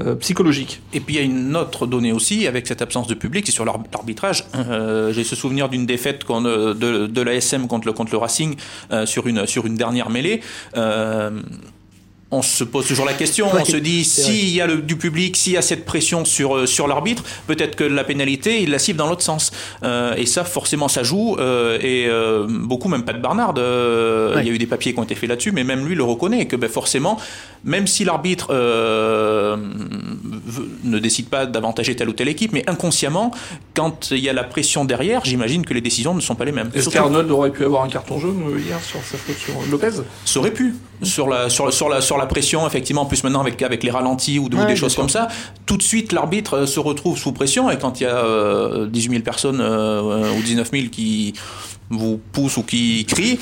euh, 0.00 0.14
psychologique. 0.16 0.80
Et 0.92 1.00
puis 1.00 1.16
il 1.16 1.18
y 1.18 1.20
a 1.20 1.24
une 1.24 1.56
autre 1.56 1.86
donnée 1.86 2.12
aussi 2.12 2.46
avec 2.46 2.66
cette 2.66 2.82
absence 2.82 3.06
de 3.06 3.14
public, 3.14 3.46
c'est 3.46 3.52
sur 3.52 3.64
l'ar- 3.64 3.82
l'arbitrage. 3.92 4.44
Euh, 4.54 5.12
J'ai 5.12 5.24
ce 5.24 5.36
souvenir 5.36 5.68
d'une 5.68 5.86
défaite 5.86 6.24
de, 6.28 7.20
l'ASM 7.22 7.66
contre 7.66 7.86
le, 7.86 8.16
Racing 8.18 8.56
sur, 9.04 9.26
une, 9.26 9.76
dernière 9.76 10.10
mêlée. 10.10 10.40
On 12.30 12.42
se 12.42 12.62
pose 12.62 12.86
toujours 12.86 13.06
la 13.06 13.14
question, 13.14 13.46
on 13.54 13.64
se 13.64 13.78
dit 13.78 14.04
s'il 14.04 14.50
y 14.50 14.60
a 14.60 14.66
le, 14.66 14.76
du 14.82 14.96
public, 14.96 15.34
s'il 15.34 15.54
y 15.54 15.56
a 15.56 15.62
cette 15.62 15.86
pression 15.86 16.26
sur, 16.26 16.56
euh, 16.56 16.66
sur 16.66 16.86
l'arbitre, 16.86 17.22
peut-être 17.46 17.74
que 17.74 17.84
la 17.84 18.04
pénalité, 18.04 18.62
il 18.62 18.70
la 18.70 18.78
cible 18.78 18.98
dans 18.98 19.08
l'autre 19.08 19.22
sens. 19.22 19.50
Euh, 19.82 20.14
et 20.14 20.26
ça, 20.26 20.44
forcément, 20.44 20.88
ça 20.88 21.02
joue. 21.02 21.36
euh, 21.38 21.78
et 21.80 22.06
euh, 22.06 22.46
beaucoup, 22.48 22.88
même 22.90 23.02
pas 23.04 23.14
de 23.14 23.22
Barnard, 23.22 23.54
euh, 23.56 24.34
Ouais. 24.34 24.42
il 24.42 24.48
y 24.48 24.50
a 24.50 24.52
eu 24.52 24.58
des 24.58 24.66
papiers 24.66 24.92
qui 24.92 24.98
ont 25.00 25.04
été 25.04 25.14
faits 25.14 25.28
là-dessus, 25.30 25.52
mais 25.52 25.64
même 25.64 25.86
lui 25.86 25.94
le 25.94 26.02
reconnaît, 26.04 26.44
que 26.46 26.56
ben, 26.56 26.68
forcément, 26.68 27.18
même 27.64 27.86
si 27.86 28.04
l'arbitre 28.04 28.48
euh, 28.50 29.56
ne 30.84 30.98
décide 30.98 31.28
pas 31.28 31.46
d'avantager 31.46 31.94
telle 31.96 32.08
ou 32.08 32.12
telle 32.12 32.28
équipe, 32.28 32.52
mais 32.52 32.68
inconsciemment, 32.68 33.30
quand 33.74 34.10
il 34.10 34.18
y 34.18 34.28
a 34.28 34.32
la 34.32 34.44
pression 34.44 34.84
derrière, 34.84 35.24
j'imagine 35.24 35.64
que 35.64 35.74
les 35.74 35.80
décisions 35.80 36.14
ne 36.14 36.20
sont 36.20 36.34
pas 36.34 36.44
les 36.44 36.52
mêmes. 36.52 36.70
Est-ce 36.74 36.90
qu'Arnold 36.90 37.30
aurait 37.30 37.50
pu 37.52 37.64
avoir 37.64 37.84
un 37.84 37.88
carton 37.88 38.18
jaune 38.18 38.42
euh, 38.48 38.58
hier 38.58 38.80
sur 38.82 39.00
sa 39.02 39.16
faute 39.18 39.36
sur 39.36 39.54
Lopez? 39.70 40.02
Ça 40.24 40.40
aurait 40.40 40.52
pu 40.52 40.74
sur 41.02 41.28
la 41.28 41.48
sur, 41.48 41.72
sur 41.72 41.88
la 41.88 42.00
sur 42.00 42.18
la 42.18 42.26
pression 42.26 42.66
effectivement 42.66 43.02
en 43.02 43.06
plus 43.06 43.22
maintenant 43.22 43.40
avec 43.40 43.60
avec 43.62 43.82
les 43.84 43.90
ralentis 43.90 44.38
ou, 44.38 44.48
de- 44.48 44.56
ou 44.56 44.60
Ouais, 44.60 44.66
des 44.66 44.74
choses 44.76 44.92
sûr. 44.92 45.02
comme 45.02 45.08
ça 45.10 45.28
tout 45.66 45.76
de 45.76 45.82
suite 45.82 46.10
l'arbitre 46.12 46.54
euh, 46.54 46.66
se 46.66 46.80
retrouve 46.80 47.16
sous 47.16 47.30
pression 47.32 47.70
et 47.70 47.78
quand 47.78 48.00
il 48.00 48.04
y 48.04 48.06
a 48.06 48.16
euh, 48.16 48.86
18 48.88 49.10
000 49.10 49.22
personnes 49.22 49.60
euh, 49.60 50.32
ou 50.36 50.42
19 50.42 50.70
000 50.72 50.84
qui 50.90 51.34
vous 51.90 52.20
poussent 52.32 52.56
ou 52.56 52.62
qui 52.64 53.04
crient 53.06 53.38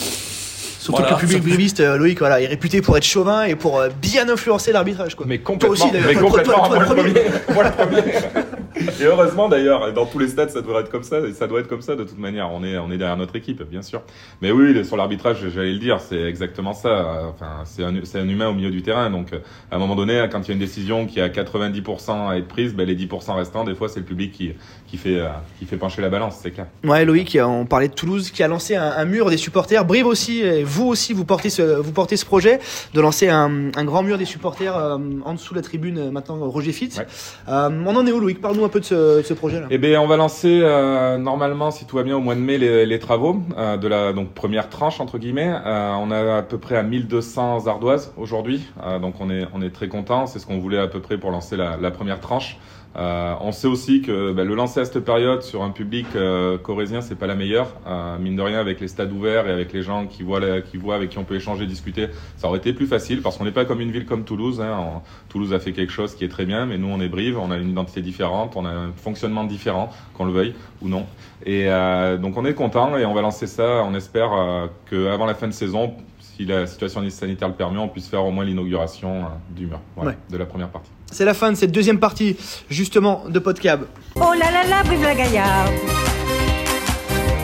Surtout 0.86 1.02
Voilà. 1.02 1.16
que 1.16 1.22
le 1.22 1.26
public 1.28 1.42
briviste, 1.48 1.80
euh, 1.80 1.96
Loïc, 1.96 2.20
voilà, 2.20 2.40
est 2.40 2.46
réputé 2.46 2.80
pour 2.80 2.96
être 2.96 3.02
chauvin 3.04 3.42
et 3.42 3.56
pour 3.56 3.80
euh, 3.80 3.88
bien 4.00 4.28
influencer 4.28 4.70
l'arbitrage. 4.70 5.16
Quoi. 5.16 5.26
Mais 5.28 5.38
Toi 5.38 5.46
complètement, 5.54 5.72
aussi, 5.84 5.90
d'ailleurs. 5.92 6.06
mais 6.06 6.12
Toi- 6.14 6.20
toi- 6.22 6.30
complètement, 6.30 6.68
toi- 6.68 6.76
moi, 6.76 6.84
toi 6.86 6.94
le 6.94 7.02
premier. 7.02 7.12
premier. 7.12 7.54
Moi, 7.54 7.64
le 7.64 7.70
premier. 7.72 8.02
Et 9.00 9.04
heureusement 9.04 9.48
d'ailleurs, 9.48 9.92
dans 9.92 10.06
tous 10.06 10.18
les 10.18 10.28
stades, 10.28 10.50
ça 10.50 10.60
devrait 10.60 10.82
être 10.82 10.90
comme 10.90 11.02
ça, 11.02 11.20
et 11.20 11.32
ça 11.32 11.46
doit 11.46 11.60
être 11.60 11.68
comme 11.68 11.82
ça 11.82 11.96
de 11.96 12.04
toute 12.04 12.18
manière. 12.18 12.50
On 12.52 12.62
est, 12.62 12.76
on 12.78 12.90
est 12.90 12.98
derrière 12.98 13.16
notre 13.16 13.36
équipe, 13.36 13.62
bien 13.62 13.82
sûr. 13.82 14.02
Mais 14.42 14.50
oui, 14.50 14.84
sur 14.84 14.96
l'arbitrage, 14.96 15.48
j'allais 15.48 15.72
le 15.72 15.78
dire, 15.78 16.00
c'est 16.00 16.22
exactement 16.22 16.72
ça. 16.72 17.22
Enfin, 17.28 17.62
c'est 17.64 17.82
un, 17.84 17.94
c'est 18.04 18.18
un 18.18 18.28
humain 18.28 18.48
au 18.48 18.54
milieu 18.54 18.70
du 18.70 18.82
terrain, 18.82 19.10
donc 19.10 19.32
euh, 19.32 19.38
à 19.70 19.76
un 19.76 19.78
moment 19.78 19.96
donné, 19.96 20.26
quand 20.30 20.40
il 20.42 20.48
y 20.48 20.50
a 20.50 20.54
une 20.54 20.60
décision 20.60 21.06
qui 21.06 21.20
a 21.20 21.28
90% 21.28 22.28
à 22.28 22.36
être 22.36 22.48
prise, 22.48 22.74
ben, 22.74 22.86
les 22.86 22.96
10% 22.96 23.34
restants, 23.34 23.64
des 23.64 23.74
fois, 23.74 23.88
c'est 23.88 24.00
le 24.00 24.06
public 24.06 24.32
qui, 24.32 24.52
qui 24.86 24.96
fait, 24.96 25.18
euh, 25.20 25.28
qui 25.58 25.64
fait 25.66 25.76
pencher 25.76 26.02
la 26.02 26.10
balance, 26.10 26.38
c'est 26.42 26.50
clair. 26.50 26.66
Ouais, 26.84 27.04
Loïc, 27.04 27.38
on 27.42 27.64
parlait 27.64 27.88
de 27.88 27.94
Toulouse 27.94 28.30
qui 28.30 28.42
a 28.42 28.48
lancé 28.48 28.76
un, 28.76 28.90
un 28.90 29.04
mur 29.04 29.30
des 29.30 29.36
supporters. 29.36 29.84
Brive 29.84 30.06
aussi, 30.06 30.40
et 30.40 30.62
vous 30.64 30.86
aussi, 30.86 31.12
vous 31.12 31.24
portez 31.24 31.50
ce, 31.50 31.62
vous 31.62 31.92
portez 31.92 32.16
ce 32.16 32.24
projet 32.24 32.60
de 32.94 33.00
lancer 33.00 33.28
un, 33.28 33.70
un 33.74 33.84
grand 33.84 34.02
mur 34.02 34.18
des 34.18 34.24
supporters 34.24 34.76
euh, 34.76 34.98
en 35.24 35.34
dessous 35.34 35.54
de 35.54 35.58
la 35.58 35.62
tribune, 35.62 36.10
maintenant 36.10 36.36
Roger 36.48 36.72
Fitz. 36.72 36.98
Ouais. 36.98 37.06
Euh, 37.48 37.70
on 37.86 37.96
en 37.96 38.06
est 38.06 38.12
où, 38.12 38.20
Loïc? 38.20 38.40
Parle-nous 38.40 38.65
peu 38.68 38.80
de 38.80 38.84
ce, 38.84 39.18
de 39.18 39.22
ce 39.22 39.34
projet-là. 39.34 39.66
Eh 39.70 39.78
bien, 39.78 40.00
on 40.00 40.06
va 40.06 40.16
lancer 40.16 40.60
euh, 40.62 41.18
normalement, 41.18 41.70
si 41.70 41.84
tout 41.86 41.96
va 41.96 42.02
bien, 42.02 42.16
au 42.16 42.20
mois 42.20 42.34
de 42.34 42.40
mai 42.40 42.58
les, 42.58 42.86
les 42.86 42.98
travaux 42.98 43.42
euh, 43.56 43.76
de 43.76 43.88
la 43.88 44.12
donc 44.12 44.32
première 44.32 44.68
tranche 44.68 45.00
entre 45.00 45.18
guillemets. 45.18 45.52
Euh, 45.66 45.92
on 46.00 46.10
a 46.10 46.36
à 46.38 46.42
peu 46.42 46.58
près 46.58 46.76
à 46.76 46.82
1200 46.82 47.66
ardoises 47.66 48.12
aujourd'hui, 48.16 48.62
Euh, 48.84 48.98
donc 48.98 49.14
on 49.20 49.30
est 49.30 49.44
on 49.54 49.62
est 49.62 49.70
très 49.70 49.88
content. 49.88 50.26
C'est 50.26 50.38
ce 50.38 50.46
qu'on 50.46 50.58
voulait 50.58 50.78
à 50.78 50.86
peu 50.88 51.00
près 51.00 51.18
pour 51.18 51.30
lancer 51.30 51.56
la, 51.56 51.76
la 51.80 51.90
première 51.90 52.20
tranche. 52.20 52.58
Euh, 52.96 53.34
on 53.42 53.52
sait 53.52 53.66
aussi 53.68 54.00
que 54.00 54.32
bah, 54.32 54.44
le 54.44 54.54
lancer 54.54 54.80
à 54.80 54.84
cette 54.86 55.04
période 55.04 55.42
sur 55.42 55.62
un 55.62 55.70
public 55.70 56.06
euh, 56.14 56.56
corésien, 56.56 57.02
c'est 57.02 57.14
pas 57.14 57.26
la 57.26 57.34
meilleure. 57.34 57.74
Euh, 57.86 58.16
mine 58.18 58.36
de 58.36 58.42
rien, 58.42 58.58
avec 58.58 58.80
les 58.80 58.88
stades 58.88 59.12
ouverts 59.12 59.46
et 59.46 59.50
avec 59.52 59.72
les 59.74 59.82
gens 59.82 60.06
qui 60.06 60.22
voient, 60.22 60.40
la- 60.40 60.62
qui 60.62 60.78
voient 60.78 60.94
avec 60.94 61.10
qui 61.10 61.18
on 61.18 61.24
peut 61.24 61.34
échanger, 61.34 61.66
discuter, 61.66 62.08
ça 62.38 62.48
aurait 62.48 62.58
été 62.58 62.72
plus 62.72 62.86
facile 62.86 63.20
parce 63.20 63.36
qu'on 63.36 63.44
n'est 63.44 63.50
pas 63.50 63.66
comme 63.66 63.82
une 63.82 63.90
ville 63.90 64.06
comme 64.06 64.24
Toulouse. 64.24 64.62
Hein. 64.62 65.02
Toulouse 65.28 65.52
a 65.52 65.58
fait 65.58 65.72
quelque 65.72 65.92
chose 65.92 66.14
qui 66.14 66.24
est 66.24 66.28
très 66.28 66.46
bien, 66.46 66.64
mais 66.64 66.78
nous 66.78 66.88
on 66.88 67.00
est 67.00 67.08
Brive, 67.08 67.38
on 67.38 67.50
a 67.50 67.58
une 67.58 67.70
identité 67.70 68.00
différente, 68.00 68.54
on 68.56 68.64
a 68.64 68.70
un 68.70 68.92
fonctionnement 68.92 69.44
différent, 69.44 69.90
qu'on 70.14 70.24
le 70.24 70.32
veuille 70.32 70.54
ou 70.80 70.88
non. 70.88 71.04
Et 71.44 71.64
euh, 71.68 72.16
donc 72.16 72.38
on 72.38 72.46
est 72.46 72.54
content 72.54 72.96
et 72.96 73.04
on 73.04 73.12
va 73.12 73.20
lancer 73.20 73.46
ça. 73.46 73.82
On 73.84 73.94
espère 73.94 74.32
euh, 74.32 74.66
qu'avant 74.90 75.26
la 75.26 75.34
fin 75.34 75.48
de 75.48 75.52
saison, 75.52 75.94
si 76.36 76.44
la 76.44 76.66
situation 76.66 77.08
sanitaire 77.08 77.48
le 77.48 77.54
permet, 77.54 77.78
on 77.78 77.88
puisse 77.88 78.08
faire 78.08 78.24
au 78.24 78.30
moins 78.30 78.44
l'inauguration 78.44 79.24
euh, 79.24 79.28
du 79.54 79.66
mur, 79.66 79.80
voilà, 79.94 80.10
Ouais. 80.10 80.16
de 80.30 80.36
la 80.36 80.44
première 80.46 80.68
partie. 80.68 80.90
C'est 81.10 81.24
la 81.24 81.34
fin 81.34 81.50
de 81.50 81.56
cette 81.56 81.72
deuxième 81.72 81.98
partie, 81.98 82.36
justement, 82.68 83.24
de 83.28 83.38
Podcab. 83.38 83.86
Oh 84.16 84.32
là 84.38 84.50
là 84.50 84.66
là, 84.66 84.82
vive 84.82 85.02
la 85.02 85.14
Gaillarde. 85.14 85.72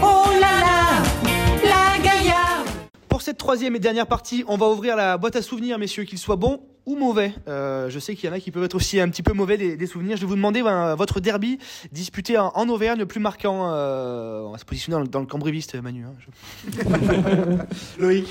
Oh 0.03 0.25
là 0.41 0.41
là, 0.61 1.03
la 1.65 2.03
Gaillarde. 2.03 2.69
Pour 3.09 3.23
cette 3.23 3.39
troisième 3.39 3.77
et 3.77 3.79
dernière 3.79 4.07
partie, 4.07 4.45
on 4.49 4.57
va 4.57 4.67
ouvrir 4.69 4.97
la 4.97 5.17
boîte 5.17 5.37
à 5.37 5.43
souvenirs, 5.43 5.79
messieurs, 5.79 6.05
qu'ils 6.05 6.19
soient 6.19 6.37
bons 6.37 6.61
ou 6.85 6.97
mauvais. 6.97 7.33
Euh, 7.49 7.89
je 7.89 7.99
sais 8.01 8.17
qu'il 8.17 8.29
y 8.29 8.33
en 8.33 8.35
a 8.35 8.41
qui 8.41 8.51
peuvent 8.51 8.65
être 8.65 8.75
aussi 8.75 9.01
un 9.01 9.09
petit 9.09 9.23
peu 9.23 9.33
mauvais 9.33 9.57
des, 9.57 9.77
des 9.77 9.87
souvenirs. 9.87 10.17
Je 10.17 10.23
vais 10.23 10.27
vous 10.27 10.35
demander 10.35 10.63
ben, 10.63 10.97
votre 10.97 11.21
derby 11.21 11.59
disputé 11.93 12.37
en, 12.37 12.49
en 12.55 12.69
Auvergne 12.69 12.99
le 12.99 13.07
plus 13.07 13.21
marquant. 13.21 13.71
Euh, 13.73 14.43
on 14.43 14.51
va 14.51 14.59
se 14.59 14.65
positionner 14.65 14.97
dans, 14.97 15.01
le- 15.03 15.09
dans 15.09 15.21
le 15.21 15.27
cambriviste, 15.27 15.81
Manu. 15.81 16.05
hein, 16.05 16.15
je- 16.19 16.83
Loïc. 18.03 18.27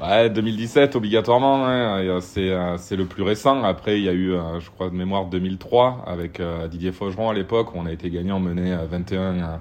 Ouais, 0.00 0.30
2017 0.30 0.94
obligatoirement, 0.94 1.66
hein, 1.66 1.98
euh, 2.04 2.20
c'est 2.20 2.96
le 2.96 3.04
plus 3.04 3.24
récent. 3.24 3.64
Après, 3.64 3.98
il 3.98 4.04
y 4.04 4.08
a 4.08 4.12
eu, 4.12 4.32
euh, 4.32 4.60
je 4.60 4.70
crois 4.70 4.90
de 4.90 4.94
mémoire, 4.94 5.26
2003 5.26 6.04
avec 6.06 6.38
euh, 6.38 6.68
Didier 6.68 6.92
Faugeron 6.92 7.30
à 7.30 7.34
l'époque 7.34 7.74
où 7.74 7.78
on 7.78 7.86
a 7.86 7.90
été 7.92 8.08
gagnant, 8.08 8.40
euh, 8.46 8.86
21 8.88 9.20
euh, 9.20 9.56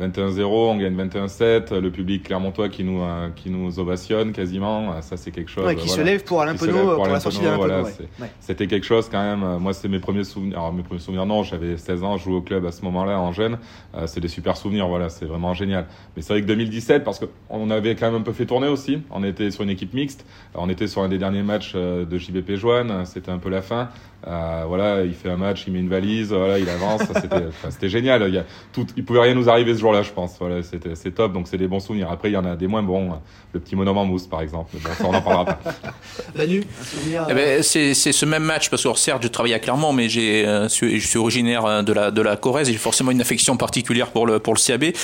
21-0, 0.00 0.44
on 0.44 0.76
gagne 0.76 0.96
21-7. 0.96 1.78
Le 1.78 1.90
public 1.90 2.22
clermontois 2.24 2.68
qui 2.68 2.84
nous 2.84 3.02
euh, 3.02 3.28
qui 3.36 3.50
nous 3.50 3.78
ovationne 3.78 4.32
quasiment, 4.32 4.92
euh, 4.92 5.00
ça 5.00 5.16
c'est 5.16 5.30
quelque 5.30 5.50
chose. 5.50 5.64
Ouais, 5.66 5.76
qui 5.76 5.88
se 5.88 6.00
lève 6.00 6.24
pour 6.24 6.40
Alain 6.40 6.54
Penaud, 6.54 6.94
pour 6.94 6.94
pour, 6.96 7.06
la 7.08 7.20
sortie 7.20 7.40
d'Alain 7.40 7.56
voilà, 7.56 7.82
ouais. 7.82 7.92
C'était 8.40 8.66
quelque 8.66 8.86
chose 8.86 9.08
quand 9.10 9.22
même. 9.22 9.42
euh, 9.42 9.58
Moi, 9.58 9.72
c'est 9.72 9.88
mes 9.88 9.98
premiers 9.98 10.24
souvenirs. 10.24 10.58
Alors, 10.58 10.72
mes 10.72 10.82
premiers 10.82 11.00
souvenirs, 11.00 11.26
non, 11.26 11.42
j'avais 11.42 11.76
16 11.76 12.02
ans, 12.04 12.16
je 12.16 12.24
jouais 12.24 12.36
au 12.36 12.42
club 12.42 12.64
à 12.66 12.72
ce 12.72 12.82
moment-là, 12.86 13.18
en 13.20 13.32
jeune. 13.32 13.58
Euh, 13.94 14.06
c'est 14.06 14.20
des 14.20 14.28
super 14.28 14.56
souvenirs, 14.56 14.88
voilà, 14.88 15.08
c'est 15.08 15.26
vraiment 15.26 15.54
génial. 15.54 15.86
Mais 16.16 16.22
c'est 16.22 16.32
vrai 16.32 16.42
que 16.42 16.46
2017, 16.46 17.04
parce 17.04 17.20
qu'on 17.20 17.70
avait 17.70 17.94
quand 17.94 18.06
même 18.10 18.20
un 18.20 18.24
peu 18.24 18.32
fait 18.32 18.46
tourner 18.46 18.68
aussi. 18.68 19.02
On 19.10 19.22
était 19.22 19.50
sur 19.50 19.64
une 19.64 19.70
équipe 19.70 19.92
mixte. 19.94 20.24
On 20.54 20.68
était 20.68 20.86
sur 20.86 21.02
un 21.02 21.08
des 21.08 21.18
derniers 21.18 21.42
matchs 21.42 21.74
de 21.74 22.18
JBP 22.18 22.54
Joanne. 22.56 23.04
C'était 23.04 23.30
un 23.30 23.38
peu 23.38 23.50
la 23.50 23.62
fin. 23.62 23.88
Euh, 24.26 24.64
voilà, 24.66 25.02
il 25.02 25.14
fait 25.14 25.30
un 25.30 25.36
match, 25.36 25.64
il 25.66 25.72
met 25.72 25.80
une 25.80 25.88
valise, 25.88 26.32
voilà, 26.32 26.58
il 26.58 26.68
avance. 26.68 27.02
C'était, 27.70 27.88
génial. 27.88 28.24
Il 28.28 28.34
y 28.34 28.38
a 28.38 28.44
tout, 28.72 28.86
il 28.96 29.04
pouvait 29.04 29.20
rien 29.20 29.34
nous 29.34 29.48
arriver 29.48 29.74
ce 29.74 29.80
jour-là, 29.80 30.02
je 30.02 30.10
pense. 30.10 30.36
Voilà, 30.38 30.62
c'était, 30.62 30.94
c'est 30.94 31.12
top. 31.12 31.32
Donc, 31.32 31.48
c'est 31.48 31.58
des 31.58 31.68
bons 31.68 31.80
souvenirs. 31.80 32.10
Après, 32.10 32.30
il 32.30 32.34
y 32.34 32.36
en 32.36 32.44
a 32.44 32.56
des 32.56 32.66
moins 32.66 32.82
bons. 32.82 33.12
Le 33.52 33.60
petit 33.60 33.74
bonhomme 33.74 33.98
en 33.98 34.04
mousse, 34.04 34.26
par 34.26 34.42
exemple. 34.42 34.70
Mais 34.74 34.80
bon, 34.80 34.94
ça, 34.94 35.04
on 35.08 35.12
n'en 35.12 35.22
parlera 35.22 35.44
pas. 35.44 35.58
Manu, 36.36 36.62
un 36.80 36.84
souvenir. 36.84 37.26
Eh 37.28 37.34
ben, 37.34 37.62
c'est 37.62 37.94
c'est 37.94 38.12
ce 38.12 38.26
même 38.26 38.42
match 38.42 38.70
parce 38.70 38.82
que 38.82 38.94
certes 38.94 39.22
je 39.22 39.28
travaille 39.28 39.54
à 39.54 39.58
Clermont 39.58 39.92
mais 39.92 40.08
j'ai 40.08 40.46
euh, 40.46 40.68
je 40.68 40.98
suis 40.98 41.18
originaire 41.18 41.64
euh, 41.64 41.82
de 41.82 41.92
la 41.92 42.10
de 42.10 42.22
la 42.22 42.36
Corrèze 42.36 42.68
j'ai 42.68 42.74
forcément 42.74 43.10
une 43.10 43.20
affection 43.20 43.56
particulière 43.56 44.08
pour 44.08 44.26
le 44.26 44.38
pour 44.38 44.54
le 44.54 44.58
CAB 44.58 44.84
et, 44.84 44.94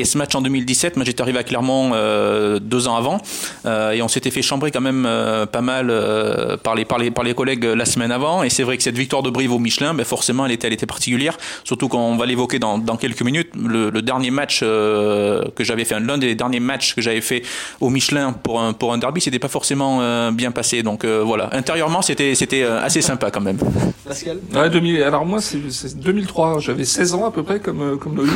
et 0.00 0.04
ce 0.04 0.16
match 0.18 0.34
en 0.34 0.42
2017 0.42 0.96
moi 0.96 1.04
j'étais 1.04 1.22
arrivé 1.22 1.38
à 1.38 1.44
Clermont 1.44 1.92
euh, 1.94 2.58
deux 2.58 2.88
ans 2.88 2.96
avant 2.96 3.18
euh, 3.66 3.92
et 3.92 4.02
on 4.02 4.08
s'était 4.08 4.30
fait 4.30 4.42
chambrer 4.42 4.70
quand 4.70 4.80
même 4.80 5.04
euh, 5.06 5.46
pas 5.46 5.60
mal 5.60 5.88
euh, 5.90 6.56
par 6.56 6.74
les 6.74 6.84
par 6.84 6.98
les 6.98 7.10
par 7.10 7.24
les 7.24 7.34
collègues 7.34 7.64
la 7.64 7.84
semaine 7.84 8.12
avant 8.12 8.31
et 8.42 8.50
c'est 8.50 8.62
vrai 8.62 8.76
que 8.76 8.82
cette 8.82 8.96
victoire 8.96 9.22
de 9.22 9.30
Brive 9.30 9.52
au 9.52 9.58
Michelin 9.58 9.94
ben 9.94 10.04
forcément 10.04 10.46
elle 10.46 10.52
était 10.52 10.66
elle 10.66 10.72
était 10.72 10.86
particulière 10.86 11.36
surtout 11.64 11.88
qu'on 11.88 12.16
va 12.16 12.26
l'évoquer 12.26 12.58
dans 12.58 12.78
dans 12.78 12.96
quelques 12.96 13.22
minutes 13.22 13.50
le, 13.56 13.90
le 13.90 14.02
dernier 14.02 14.30
match 14.30 14.60
euh, 14.62 15.44
que 15.56 15.64
j'avais 15.64 15.84
fait 15.84 15.98
l'un 16.00 16.18
des 16.18 16.34
derniers 16.34 16.60
matchs 16.60 16.94
que 16.94 17.02
j'avais 17.02 17.20
fait 17.20 17.42
au 17.80 17.90
Michelin 17.90 18.32
pour 18.32 18.60
un 18.60 18.72
pour 18.72 18.92
un 18.92 18.98
derby 18.98 19.20
c'était 19.20 19.38
pas 19.38 19.48
forcément 19.48 19.98
euh, 20.00 20.30
bien 20.30 20.52
passé 20.52 20.82
donc 20.82 21.04
euh, 21.04 21.22
voilà 21.24 21.50
intérieurement 21.52 22.02
c'était 22.02 22.34
c'était 22.34 22.62
euh, 22.62 22.82
assez 22.82 23.02
sympa 23.02 23.30
quand 23.30 23.40
même 23.40 23.58
Pascal? 24.06 24.38
Ouais, 24.54 24.68
2000, 24.68 25.02
alors 25.02 25.24
moi, 25.24 25.40
c'est 25.40 25.58
c'est 25.70 25.98
2003. 25.98 26.58
J'avais 26.58 26.84
16 26.84 27.14
ans 27.14 27.26
à 27.26 27.30
peu 27.30 27.42
près, 27.42 27.60
comme, 27.60 27.98
comme 27.98 28.16
Loïc. 28.16 28.32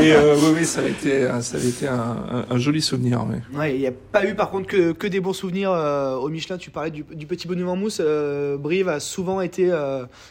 Euh, 0.00 0.36
oui, 0.38 0.58
oui, 0.60 0.66
ça 0.66 0.80
a 0.80 0.88
été, 0.88 1.28
ça 1.42 1.58
été 1.58 1.86
un, 1.88 2.58
joli 2.58 2.80
souvenir. 2.80 3.24
Ouais, 3.54 3.74
il 3.74 3.80
n'y 3.80 3.86
a 3.86 3.92
pas 3.92 4.26
eu 4.26 4.34
par 4.34 4.50
contre 4.50 4.66
que, 4.66 5.06
des 5.06 5.20
bons 5.20 5.32
souvenirs 5.32 5.70
euh, 5.72 6.14
au 6.16 6.28
Michelin. 6.28 6.56
Tu 6.58 6.70
parlais 6.70 6.90
du, 6.90 7.04
petit 7.04 7.46
bonhomme 7.46 7.68
en 7.68 7.76
mousse. 7.76 8.00
euh, 8.00 8.56
Brive 8.56 8.88
a 8.88 9.00
souvent 9.00 9.40
été 9.40 9.70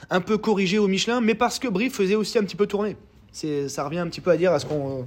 un 0.09 0.21
peu 0.21 0.37
corrigé 0.37 0.79
au 0.79 0.87
Michelin, 0.87 1.21
mais 1.21 1.35
parce 1.35 1.59
que 1.59 1.67
Brive 1.67 1.93
faisait 1.93 2.15
aussi 2.15 2.37
un 2.37 2.43
petit 2.43 2.55
peu 2.55 2.67
tourner. 2.67 2.95
Ça 3.31 3.83
revient 3.83 3.99
un 3.99 4.07
petit 4.07 4.21
peu 4.21 4.31
à 4.31 4.37
dire 4.37 4.51
à 4.51 4.59
ce, 4.59 4.65
qu'on, 4.65 5.05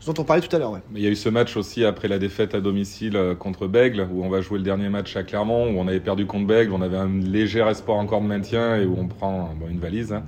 ce 0.00 0.06
dont 0.10 0.22
on 0.22 0.24
parlait 0.24 0.42
tout 0.42 0.54
à 0.54 0.58
l'heure. 0.58 0.72
Ouais. 0.72 0.80
Mais 0.90 1.00
il 1.00 1.02
y 1.04 1.06
a 1.06 1.10
eu 1.10 1.16
ce 1.16 1.28
match 1.28 1.56
aussi 1.56 1.84
après 1.84 2.08
la 2.08 2.18
défaite 2.18 2.54
à 2.54 2.60
domicile 2.60 3.16
euh, 3.16 3.34
contre 3.34 3.66
Bègle, 3.66 4.08
où 4.12 4.24
on 4.24 4.28
va 4.28 4.40
jouer 4.40 4.58
le 4.58 4.64
dernier 4.64 4.88
match 4.88 5.16
à 5.16 5.22
Clermont, 5.22 5.66
où 5.70 5.78
on 5.78 5.88
avait 5.88 6.00
perdu 6.00 6.26
contre 6.26 6.46
Bègle, 6.46 6.72
on 6.72 6.82
avait 6.82 6.96
un 6.96 7.08
léger 7.20 7.64
espoir 7.68 7.98
encore 7.98 8.20
de 8.20 8.26
maintien 8.26 8.76
et 8.76 8.84
où 8.86 8.96
on 8.98 9.06
prend 9.08 9.54
bon, 9.58 9.68
une 9.68 9.80
valise. 9.80 10.12
hein. 10.12 10.22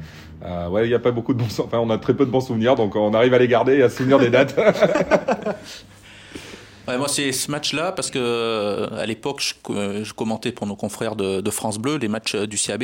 Euh, 0.44 0.68
ouais, 0.68 0.87
il 0.87 0.88
n'y 0.88 0.94
a 0.94 0.98
pas 0.98 1.11
beaucoup 1.12 1.35
de 1.35 1.38
bons, 1.38 1.59
enfin, 1.64 1.78
on 1.78 1.90
a 1.90 1.98
très 1.98 2.14
peu 2.14 2.24
de 2.26 2.30
bons 2.30 2.40
souvenirs, 2.40 2.74
donc 2.74 2.96
on 2.96 3.12
arrive 3.14 3.35
à 3.35 3.38
les 3.38 3.48
garder 3.48 3.74
et 3.76 3.83
à 3.83 3.88
se 3.88 3.98
souvenir 3.98 4.18
des 4.18 4.30
dates. 4.30 4.59
Ouais, 6.90 6.98
moi, 6.98 7.07
c'est 7.09 7.31
ce 7.31 7.50
match-là 7.53 7.92
parce 7.92 8.11
que 8.11 8.18
euh, 8.18 8.88
à 8.98 9.07
l'époque, 9.07 9.40
je, 9.40 9.55
euh, 9.72 10.03
je 10.05 10.12
commentais 10.12 10.50
pour 10.50 10.66
nos 10.66 10.74
confrères 10.74 11.14
de, 11.14 11.40
de 11.40 11.50
France 11.50 11.79
Bleu 11.79 11.96
les 11.98 12.09
matchs 12.09 12.35
euh, 12.35 12.46
du 12.48 12.57
CAB 12.59 12.83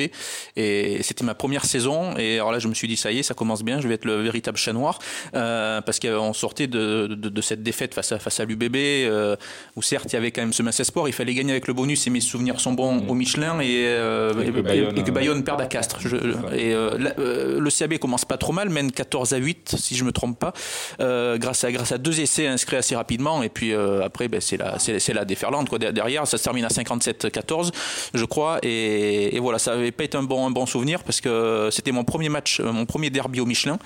et 0.57 1.03
c'était 1.03 1.25
ma 1.25 1.35
première 1.35 1.65
saison. 1.65 2.17
Et 2.17 2.37
alors 2.37 2.53
là, 2.53 2.61
je 2.61 2.69
me 2.69 2.75
suis 2.75 2.87
dit 2.87 2.97
ça 2.97 3.11
y 3.11 3.19
est, 3.19 3.23
ça 3.25 3.35
commence 3.35 3.65
bien, 3.65 3.81
je 3.81 3.89
vais 3.89 3.95
être 3.95 4.05
le 4.05 4.23
véritable 4.23 4.57
chat 4.59 4.73
noir. 4.73 5.01
Euh, 5.35 5.81
parce 5.81 5.99
qu'on 5.99 6.33
sortait 6.33 6.69
de, 6.69 7.09
de, 7.09 7.29
de 7.29 7.41
cette 7.41 7.65
défaite 7.65 7.95
face 7.95 8.13
à 8.13 8.19
face 8.21 8.39
à 8.39 8.45
l'UBB 8.45 8.77
euh, 8.77 9.35
où 9.75 9.83
certes 9.83 10.13
il 10.13 10.15
y 10.15 10.17
avait 10.17 10.31
quand 10.31 10.43
même 10.43 10.53
ce 10.53 10.63
mince 10.63 10.79
espoir, 10.79 11.09
il 11.09 11.13
fallait 11.13 11.35
gagner 11.35 11.51
avec 11.51 11.67
le 11.67 11.75
bonus 11.75 12.07
et 12.07 12.11
mes 12.11 12.21
souvenirs 12.21 12.61
sont 12.61 12.75
bons 12.75 13.05
au 13.09 13.15
Michelin 13.15 13.59
et, 13.61 13.87
euh, 13.87 14.33
Et 14.41 14.53
que 14.53 14.61
Bayonne, 14.61 14.99
et 14.99 15.03
que 15.03 15.11
Bayonne 15.11 15.43
perde 15.43 15.61
à 15.61 15.67
Castres. 15.67 15.99
Je- 16.01 16.17
et 16.55 16.73
euh, 16.75 17.59
le 17.59 17.71
CAB 17.71 17.99
commence 17.99 18.25
pas 18.25 18.37
trop 18.37 18.53
mal, 18.53 18.71
mène 18.71 18.93
14 18.93 19.33
à 19.33 19.39
8 19.39 19.75
si 19.79 19.97
je 19.97 20.05
me 20.05 20.13
trompe 20.13 20.39
pas, 20.39 20.53
grâce 21.01 21.65
à 21.65 21.73
grâce 21.73 21.91
à 21.93 21.99
deux 21.99 22.21
essais 22.21 22.47
inscrits 22.47 22.77
assez 22.77 22.95
rapidement 22.95 23.43
et 23.43 23.49
puis 23.49 23.73
après 24.05 24.29
ben, 24.29 24.41
c'est 24.41 24.57
la 24.57 24.79
c'est 24.79 25.13
la 25.13 25.25
déferlante 25.25 25.69
quoi. 25.69 25.79
Derrière 25.79 26.27
ça 26.27 26.39
se 26.39 26.45
termine 26.45 26.65
à 26.65 26.69
57-14 26.69 27.71
je 28.15 28.25
crois 28.25 28.59
et, 28.63 29.39
voilà 29.41 29.59
ça 29.59 29.73
avait 29.73 29.93
pas 29.93 30.05
été 30.05 30.17
un 30.17 30.23
bon 30.23 30.47
un 30.47 30.51
bon 30.51 30.67
souvenir 30.67 31.03
parce 31.05 31.21
que 31.21 31.69
c'était 31.73 31.93
mon 31.93 32.05
premier 32.05 32.29
match 32.29 32.61
euh, 32.61 32.73
mon 32.73 32.87
premier 32.87 33.11
derby 33.11 33.41
au 33.41 33.47
Michelin. 33.47 33.79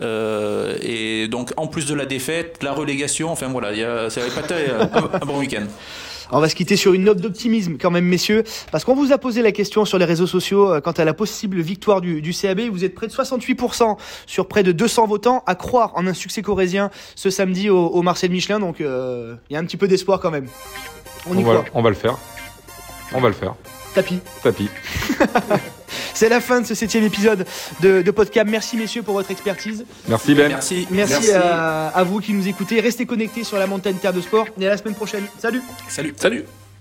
Euh, 0.00 0.76
et 0.82 1.28
donc 1.28 1.52
en 1.56 1.66
plus 1.66 1.86
de 1.86 1.94
la 1.94 2.06
défaite 2.06 2.58
la 2.62 2.72
relégation 2.72 3.30
enfin 3.30 3.48
voilà 3.48 3.72
il 3.72 3.78
y 3.78 3.84
a- 3.84 4.10
ça 4.10 4.20
avait 4.20 4.30
pas 4.30 4.40
été 4.42 4.54
euh, 4.70 4.84
un 5.20 5.26
bon 5.26 5.38
week-end 5.38 5.66
On 6.30 6.40
va 6.40 6.48
se 6.48 6.54
quitter 6.54 6.76
sur 6.76 6.92
une 6.92 7.04
note 7.04 7.20
d'optimisme 7.20 7.76
quand 7.80 7.90
même, 7.90 8.04
messieurs, 8.04 8.44
parce 8.70 8.84
qu'on 8.84 8.94
vous 8.94 9.12
a 9.12 9.18
posé 9.18 9.42
la 9.42 9.52
question 9.52 9.84
sur 9.84 9.98
les 9.98 10.04
réseaux 10.04 10.26
sociaux 10.26 10.72
euh, 10.72 10.80
quant 10.80 10.92
à 10.92 11.04
la 11.04 11.14
possible 11.14 11.60
victoire 11.60 12.00
du, 12.00 12.20
du 12.20 12.32
CAB. 12.32 12.60
Vous 12.70 12.84
êtes 12.84 12.94
près 12.94 13.06
de 13.06 13.12
68% 13.12 13.96
sur 14.26 14.46
près 14.48 14.62
de 14.62 14.72
200 14.72 15.06
votants 15.06 15.42
à 15.46 15.54
croire 15.54 15.92
en 15.94 16.06
un 16.06 16.14
succès 16.14 16.42
corésien 16.42 16.90
ce 17.14 17.30
samedi 17.30 17.70
au, 17.70 17.86
au 17.86 18.02
Marcel 18.02 18.30
Michelin. 18.30 18.58
Donc 18.60 18.80
euh, 18.80 19.36
il 19.48 19.54
y 19.54 19.56
a 19.56 19.58
un 19.60 19.64
petit 19.64 19.76
peu 19.76 19.88
d'espoir 19.88 20.20
quand 20.20 20.30
même. 20.30 20.46
On 21.28 21.36
y 21.36 21.44
on, 21.44 21.46
va, 21.46 21.54
croit. 21.54 21.64
on 21.74 21.82
va 21.82 21.88
le 21.88 21.96
faire. 21.96 22.16
On 23.12 23.20
va 23.20 23.28
le 23.28 23.34
faire. 23.34 23.54
Tapis. 23.94 24.20
Tapis. 24.42 24.68
C'est 26.18 26.28
la 26.28 26.40
fin 26.40 26.60
de 26.60 26.66
ce 26.66 26.74
septième 26.74 27.04
épisode 27.04 27.46
de, 27.80 28.02
de 28.02 28.10
Podcab. 28.10 28.48
Merci 28.48 28.76
messieurs 28.76 29.02
pour 29.04 29.14
votre 29.14 29.30
expertise. 29.30 29.84
Merci 30.08 30.34
Ben. 30.34 30.48
Merci. 30.48 30.88
Merci, 30.90 31.30
À, 31.30 31.90
à 31.90 32.02
vous 32.02 32.18
qui 32.18 32.32
nous 32.32 32.48
écoutez. 32.48 32.80
Restez 32.80 33.06
connectés 33.06 33.44
sur 33.44 33.56
la 33.56 33.68
montagne 33.68 33.94
Terre 33.94 34.12
de 34.12 34.20
Sport. 34.20 34.48
Et 34.60 34.66
à 34.66 34.70
la 34.70 34.76
semaine 34.76 34.96
prochaine. 34.96 35.22
Salut 35.38 35.62
Salut. 35.88 36.12
Salut 36.16 36.44